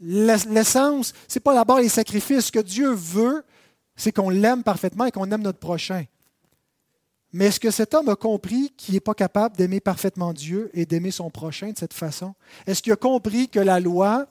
[0.00, 2.46] L'essence, ce n'est pas d'abord les sacrifices.
[2.46, 3.44] Ce que Dieu veut,
[3.96, 6.04] c'est qu'on l'aime parfaitement et qu'on aime notre prochain.
[7.32, 10.86] Mais est-ce que cet homme a compris qu'il n'est pas capable d'aimer parfaitement Dieu et
[10.86, 12.34] d'aimer son prochain de cette façon?
[12.66, 14.26] Est-ce qu'il a compris que la loi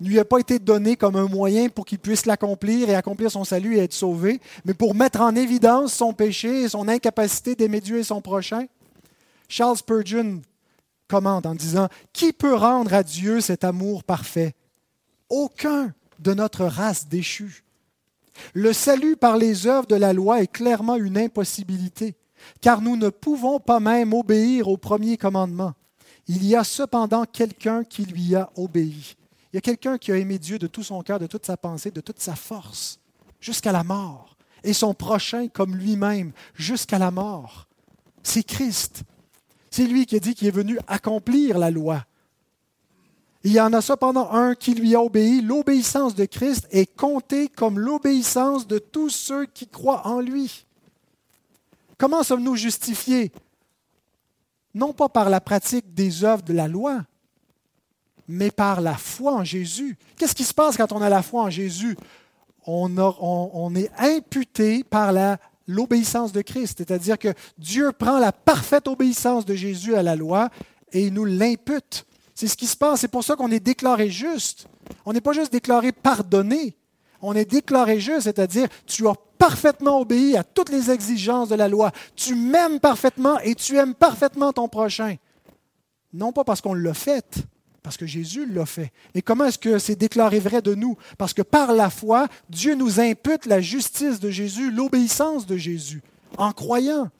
[0.00, 3.30] ne lui a pas été donnée comme un moyen pour qu'il puisse l'accomplir et accomplir
[3.30, 7.54] son salut et être sauvé, mais pour mettre en évidence son péché et son incapacité
[7.54, 8.66] d'aimer Dieu et son prochain?
[9.48, 10.42] Charles Spurgeon
[11.08, 14.54] commente en disant Qui peut rendre à Dieu cet amour parfait?
[15.28, 17.64] Aucun de notre race déchue.
[18.52, 22.16] Le salut par les œuvres de la loi est clairement une impossibilité,
[22.60, 25.72] car nous ne pouvons pas même obéir au premier commandement.
[26.28, 29.16] Il y a cependant quelqu'un qui lui a obéi.
[29.56, 31.56] Il y a quelqu'un qui a aimé Dieu de tout son cœur, de toute sa
[31.56, 33.00] pensée, de toute sa force,
[33.40, 37.66] jusqu'à la mort, et son prochain comme lui-même, jusqu'à la mort.
[38.22, 39.04] C'est Christ.
[39.70, 42.04] C'est lui qui a dit qu'il est venu accomplir la loi.
[43.44, 45.40] Il y en a cependant un qui lui a obéi.
[45.40, 50.66] L'obéissance de Christ est comptée comme l'obéissance de tous ceux qui croient en lui.
[51.96, 53.32] Comment sommes-nous justifiés?
[54.74, 57.06] Non pas par la pratique des œuvres de la loi,
[58.28, 59.96] mais par la foi en Jésus.
[60.16, 61.96] Qu'est-ce qui se passe quand on a la foi en Jésus?
[62.66, 65.12] On, est imputé par
[65.68, 70.48] l'obéissance de Christ, c'est-à-dire que Dieu prend la parfaite obéissance de Jésus à la loi
[70.92, 72.06] et il nous l'impute.
[72.34, 74.66] C'est ce qui se passe, c'est pour ça qu'on est déclaré juste.
[75.04, 76.76] On n'est pas juste déclaré pardonné,
[77.22, 81.68] on est déclaré juste, c'est-à-dire tu as parfaitement obéi à toutes les exigences de la
[81.68, 81.92] loi.
[82.16, 85.16] Tu m'aimes parfaitement et tu aimes parfaitement ton prochain.
[86.12, 87.44] Non pas parce qu'on l'a fait,
[87.86, 88.90] parce que Jésus l'a fait.
[89.14, 90.96] Et comment est-ce que c'est déclaré vrai de nous?
[91.18, 96.02] Parce que par la foi, Dieu nous impute la justice de Jésus, l'obéissance de Jésus,
[96.36, 97.10] en croyant.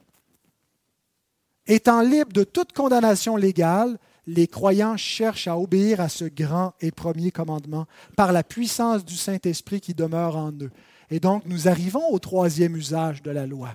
[1.69, 3.97] Étant libres de toute condamnation légale,
[4.27, 7.87] les croyants cherchent à obéir à ce grand et premier commandement
[8.17, 10.73] par la puissance du Saint-Esprit qui demeure en eux.
[11.11, 13.73] Et donc, nous arrivons au troisième usage de la loi.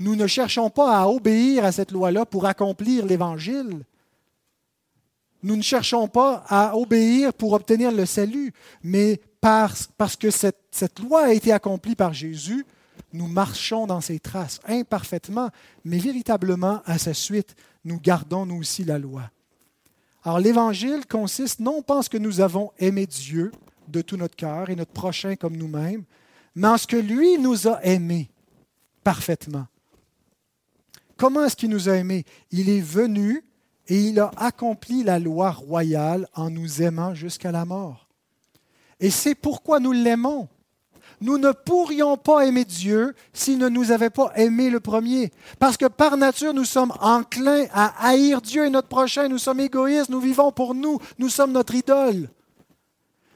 [0.00, 3.86] Nous ne cherchons pas à obéir à cette loi-là pour accomplir l'Évangile,
[5.44, 11.26] nous ne cherchons pas à obéir pour obtenir le salut, mais parce, que cette, loi
[11.26, 12.64] a été accomplie par Jésus,
[13.12, 15.50] nous marchons dans ses traces, imparfaitement,
[15.84, 19.30] mais véritablement à sa suite, nous gardons nous aussi la loi.
[20.24, 23.52] Alors l'Évangile consiste non pas en ce que nous avons aimé Dieu
[23.88, 26.04] de tout notre cœur et notre prochain comme nous-mêmes,
[26.54, 28.30] mais en ce que lui nous a aimés
[29.04, 29.66] parfaitement.
[31.18, 32.24] Comment est-ce qu'il nous a aimés?
[32.50, 33.44] Il est venu
[33.88, 38.08] et il a accompli la loi royale en nous aimant jusqu'à la mort.
[39.00, 40.48] Et c'est pourquoi nous l'aimons.
[41.20, 45.32] Nous ne pourrions pas aimer Dieu s'il ne nous avait pas aimé le premier.
[45.58, 49.28] Parce que par nature, nous sommes enclins à haïr Dieu et notre prochain.
[49.28, 52.28] Nous sommes égoïstes, nous vivons pour nous, nous sommes notre idole.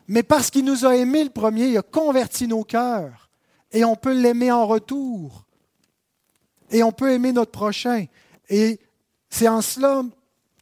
[0.07, 3.29] Mais parce qu'il nous a aimé le premier, il a converti nos cœurs.
[3.71, 5.45] Et on peut l'aimer en retour.
[6.71, 8.07] Et on peut aimer notre prochain.
[8.49, 8.81] Et
[9.29, 10.03] c'est en cela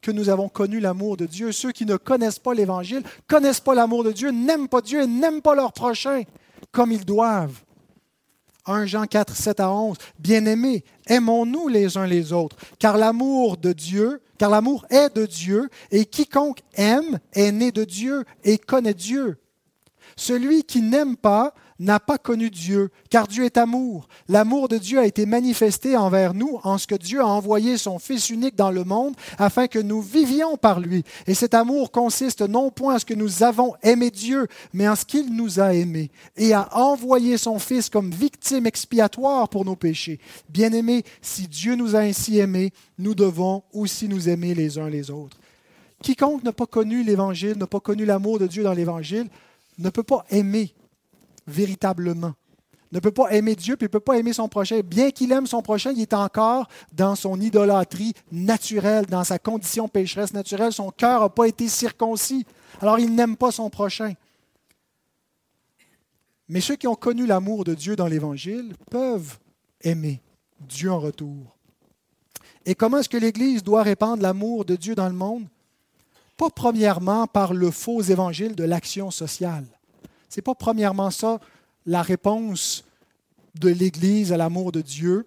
[0.07, 1.51] que nous avons connu l'amour de Dieu.
[1.51, 5.07] Ceux qui ne connaissent pas l'Évangile, connaissent pas l'amour de Dieu, n'aiment pas Dieu et
[5.09, 6.23] n'aiment pas leur prochain
[6.71, 7.61] comme ils doivent.
[8.67, 9.97] 1 Jean 4, 7 à 11.
[10.21, 15.69] Bien-aimés, aimons-nous les uns les autres, car l'amour de Dieu, car l'amour est de Dieu,
[15.91, 19.39] et quiconque aime est né de Dieu et connaît Dieu.
[20.15, 24.09] Celui qui n'aime pas n'a pas connu Dieu, car Dieu est amour.
[24.29, 27.99] L'amour de Dieu a été manifesté envers nous en ce que Dieu a envoyé son
[27.99, 31.05] Fils unique dans le monde afin que nous vivions par lui.
[31.27, 34.97] Et cet amour consiste non point en ce que nous avons aimé Dieu, mais en
[34.97, 39.77] ce qu'il nous a aimés et a envoyé son Fils comme victime expiatoire pour nos
[39.77, 40.21] péchés.
[40.49, 45.11] Bien-aimés, si Dieu nous a ainsi aimés, nous devons aussi nous aimer les uns les
[45.11, 45.37] autres.
[46.03, 49.29] Quiconque n'a pas connu l'Évangile, n'a pas connu l'amour de Dieu dans l'Évangile,
[49.79, 50.75] ne peut pas aimer
[51.47, 52.33] véritablement.
[52.93, 54.81] Ne peut pas aimer Dieu, puis ne peut pas aimer son prochain.
[54.81, 59.89] Bien qu'il aime son prochain, il est encore dans son idolâtrie naturelle, dans sa condition
[59.89, 60.73] pécheresse naturelle.
[60.73, 62.47] Son cœur n'a pas été circoncis.
[62.81, 64.13] Alors il n'aime pas son prochain.
[66.49, 69.39] Mais ceux qui ont connu l'amour de Dieu dans l'Évangile peuvent
[69.83, 70.23] aimer
[70.61, 71.57] Dieu en retour.
[72.65, 75.47] Et comment est-ce que l'Église doit répandre l'amour de Dieu dans le monde?
[76.37, 79.67] Pas premièrement par le faux évangile de l'action sociale.
[80.37, 81.41] Ce n'est pas premièrement ça
[81.87, 82.85] la réponse
[83.55, 85.27] de l'Église à l'amour de Dieu.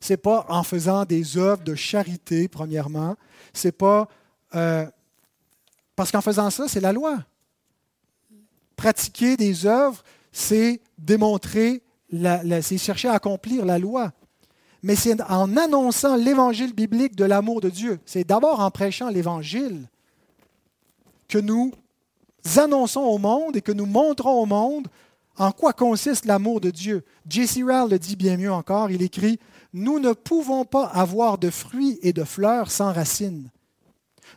[0.00, 3.16] Ce n'est pas en faisant des œuvres de charité, premièrement.
[3.52, 4.08] C'est pas.
[4.54, 4.86] Euh,
[5.94, 7.18] parce qu'en faisant ça, c'est la loi.
[8.76, 10.02] Pratiquer des œuvres,
[10.32, 11.82] c'est démontrer,
[12.62, 14.14] c'est chercher à accomplir la loi.
[14.82, 18.00] Mais c'est en annonçant l'évangile biblique de l'amour de Dieu.
[18.06, 19.86] C'est d'abord en prêchant l'évangile
[21.28, 21.74] que nous
[22.56, 24.88] annonçons au monde et que nous montrons au monde
[25.38, 27.04] en quoi consiste l'amour de Dieu.
[27.28, 27.62] J.C.
[27.62, 29.38] Rowell le dit bien mieux encore, il écrit
[29.72, 33.50] Nous ne pouvons pas avoir de fruits et de fleurs sans racines.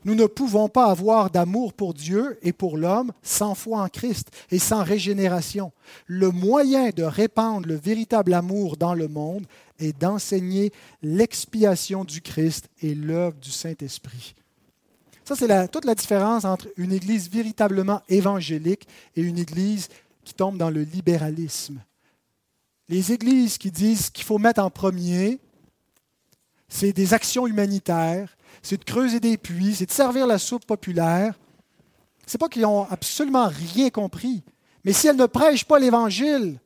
[0.04, 4.30] Nous ne pouvons pas avoir d'amour pour Dieu et pour l'homme sans foi en Christ
[4.50, 5.72] et sans régénération.
[6.08, 9.46] Le moyen de répandre le véritable amour dans le monde
[9.80, 10.72] est d'enseigner
[11.02, 14.36] l'expiation du Christ et l'œuvre du Saint-Esprit.
[15.24, 19.88] Ça, c'est toute la différence entre une Église véritablement évangélique et une Église
[20.24, 21.82] qui tombe dans le libéralisme.
[22.90, 25.40] Les églises qui disent qu'il faut mettre en premier,
[26.68, 31.40] c'est des actions humanitaires, c'est de creuser des puits, c'est de servir la soupe populaire.
[32.26, 34.44] Ce n'est pas qu'ils n'ont absolument rien compris,
[34.84, 36.60] mais si elles ne prêchent pas l'Évangile,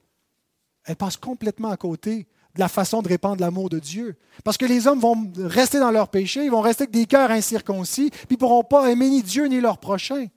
[0.86, 2.28] elles passent complètement à côté
[2.58, 4.16] la façon de répandre l'amour de Dieu.
[4.44, 7.32] Parce que les hommes vont rester dans leur péché, ils vont rester avec des cœurs
[7.32, 10.28] incirconcis, puis ils ne pourront pas aimer ni Dieu ni leur prochain.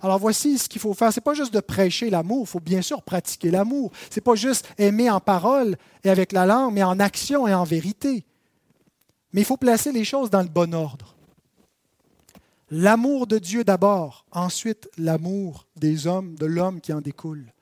[0.00, 1.12] Alors voici ce qu'il faut faire.
[1.12, 3.90] Ce n'est pas juste de prêcher l'amour, il faut bien sûr pratiquer l'amour.
[4.10, 7.54] Ce n'est pas juste aimer en parole et avec la langue, mais en action et
[7.54, 8.24] en vérité.
[9.32, 11.16] Mais il faut placer les choses dans le bon ordre.
[12.70, 17.52] L'amour de Dieu d'abord, ensuite l'amour des hommes, de l'homme qui en découle.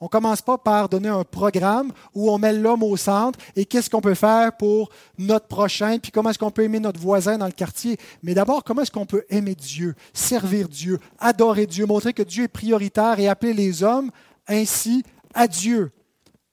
[0.00, 3.66] On ne commence pas par donner un programme où on met l'homme au centre et
[3.66, 4.88] qu'est-ce qu'on peut faire pour
[5.18, 7.98] notre prochain, puis comment est-ce qu'on peut aimer notre voisin dans le quartier.
[8.22, 12.44] Mais d'abord, comment est-ce qu'on peut aimer Dieu, servir Dieu, adorer Dieu, montrer que Dieu
[12.44, 14.10] est prioritaire et appeler les hommes
[14.48, 15.92] ainsi à Dieu.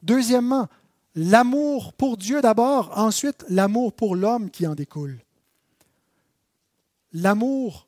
[0.02, 0.68] Deuxièmement,
[1.16, 5.20] l'amour pour Dieu d'abord, ensuite l'amour pour l'homme qui en découle.
[7.14, 7.87] L'amour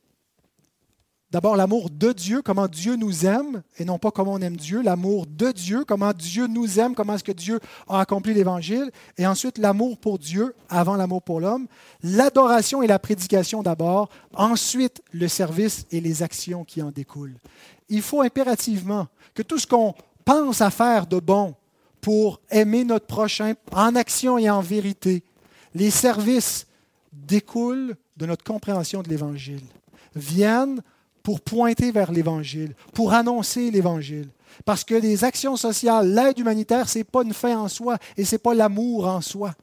[1.32, 4.82] D'abord, l'amour de Dieu, comment Dieu nous aime, et non pas comment on aime Dieu.
[4.82, 8.90] L'amour de Dieu, comment Dieu nous aime, comment est-ce que Dieu a accompli l'Évangile.
[9.16, 11.68] Et ensuite, l'amour pour Dieu avant l'amour pour l'homme.
[12.02, 14.10] L'adoration et la prédication d'abord.
[14.34, 17.38] Ensuite, le service et les actions qui en découlent.
[17.90, 19.94] Il faut impérativement que tout ce qu'on
[20.26, 21.54] pense à faire de bon
[22.02, 25.24] pour aimer notre prochain en action et en vérité,
[25.76, 26.66] les services
[27.14, 29.62] découlent de notre compréhension de l'Évangile,
[30.16, 30.82] viennent
[31.24, 34.30] pour pointer vers l'Évangile, pour annoncer l'Évangile.
[34.66, 38.26] Parce que les actions sociales, l'aide humanitaire, ce n'est pas une fin en soi et
[38.26, 39.54] ce n'est pas l'amour en soi.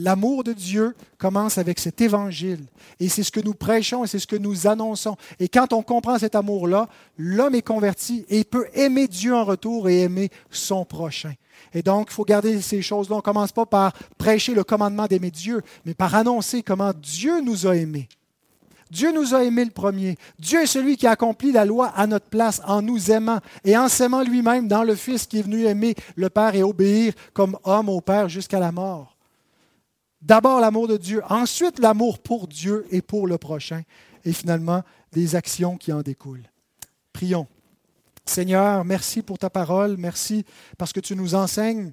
[0.00, 2.64] L'amour de Dieu commence avec cet évangile.
[3.00, 5.16] Et c'est ce que nous prêchons et c'est ce que nous annonçons.
[5.40, 9.88] Et quand on comprend cet amour-là, l'homme est converti et peut aimer Dieu en retour
[9.88, 11.34] et aimer son prochain.
[11.74, 13.16] Et donc, il faut garder ces choses-là.
[13.16, 17.40] On ne commence pas par prêcher le commandement d'aimer Dieu, mais par annoncer comment Dieu
[17.40, 18.08] nous a aimés.
[18.90, 20.16] Dieu nous a aimés le premier.
[20.38, 23.76] Dieu est celui qui a accompli la loi à notre place en nous aimant et
[23.76, 27.56] en s'aimant lui-même dans le Fils qui est venu aimer le Père et obéir comme
[27.64, 29.16] homme au Père jusqu'à la mort.
[30.20, 33.82] D'abord l'amour de Dieu, ensuite l'amour pour Dieu et pour le prochain,
[34.24, 34.82] et finalement
[35.12, 36.50] les actions qui en découlent.
[37.12, 37.46] Prions.
[38.24, 40.44] Seigneur, merci pour ta parole, merci
[40.76, 41.92] parce que tu nous enseignes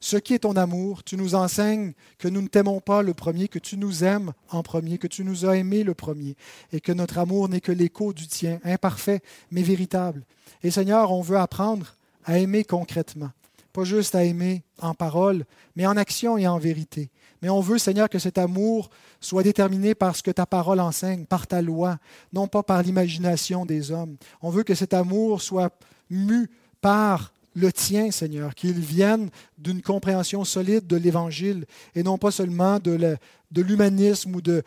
[0.00, 1.04] ce qui est ton amour.
[1.04, 4.62] Tu nous enseignes que nous ne t'aimons pas le premier, que tu nous aimes en
[4.62, 6.36] premier, que tu nous as aimés le premier,
[6.72, 9.20] et que notre amour n'est que l'écho du tien, imparfait
[9.50, 10.24] mais véritable.
[10.62, 11.94] Et Seigneur, on veut apprendre
[12.24, 13.30] à aimer concrètement,
[13.72, 15.44] pas juste à aimer en parole,
[15.76, 17.10] mais en action et en vérité.
[17.42, 18.90] Mais on veut, Seigneur, que cet amour
[19.20, 21.98] soit déterminé par ce que ta parole enseigne, par ta loi,
[22.32, 24.16] non pas par l'imagination des hommes.
[24.42, 25.72] On veut que cet amour soit
[26.10, 26.50] mu
[26.82, 32.78] par le tien, Seigneur, qu'il vienne d'une compréhension solide de l'Évangile et non pas seulement
[32.78, 34.62] de l'humanisme ou de,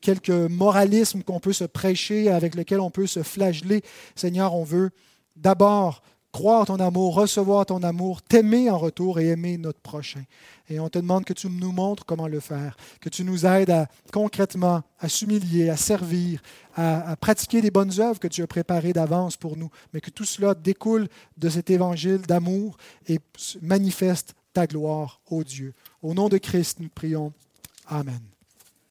[0.00, 3.82] quelques moralismes qu'on peut se prêcher, avec lesquels on peut se flageller.
[4.14, 4.90] Seigneur, on veut
[5.36, 10.22] d'abord croire ton amour, recevoir ton amour, t'aimer en retour et aimer notre prochain.
[10.72, 13.68] Et on te demande que tu nous montres comment le faire, que tu nous aides
[13.68, 16.40] à, concrètement à s'humilier, à servir,
[16.74, 20.24] à, pratiquer les bonnes œuvres que tu as préparées d'avance pour nous, mais que tout
[20.24, 23.18] cela découle de cet évangile d'amour et
[23.60, 25.74] manifeste ta gloire, ô Dieu.
[26.00, 27.34] Au nom de Christ, nous prions.
[27.86, 28.31] Amen.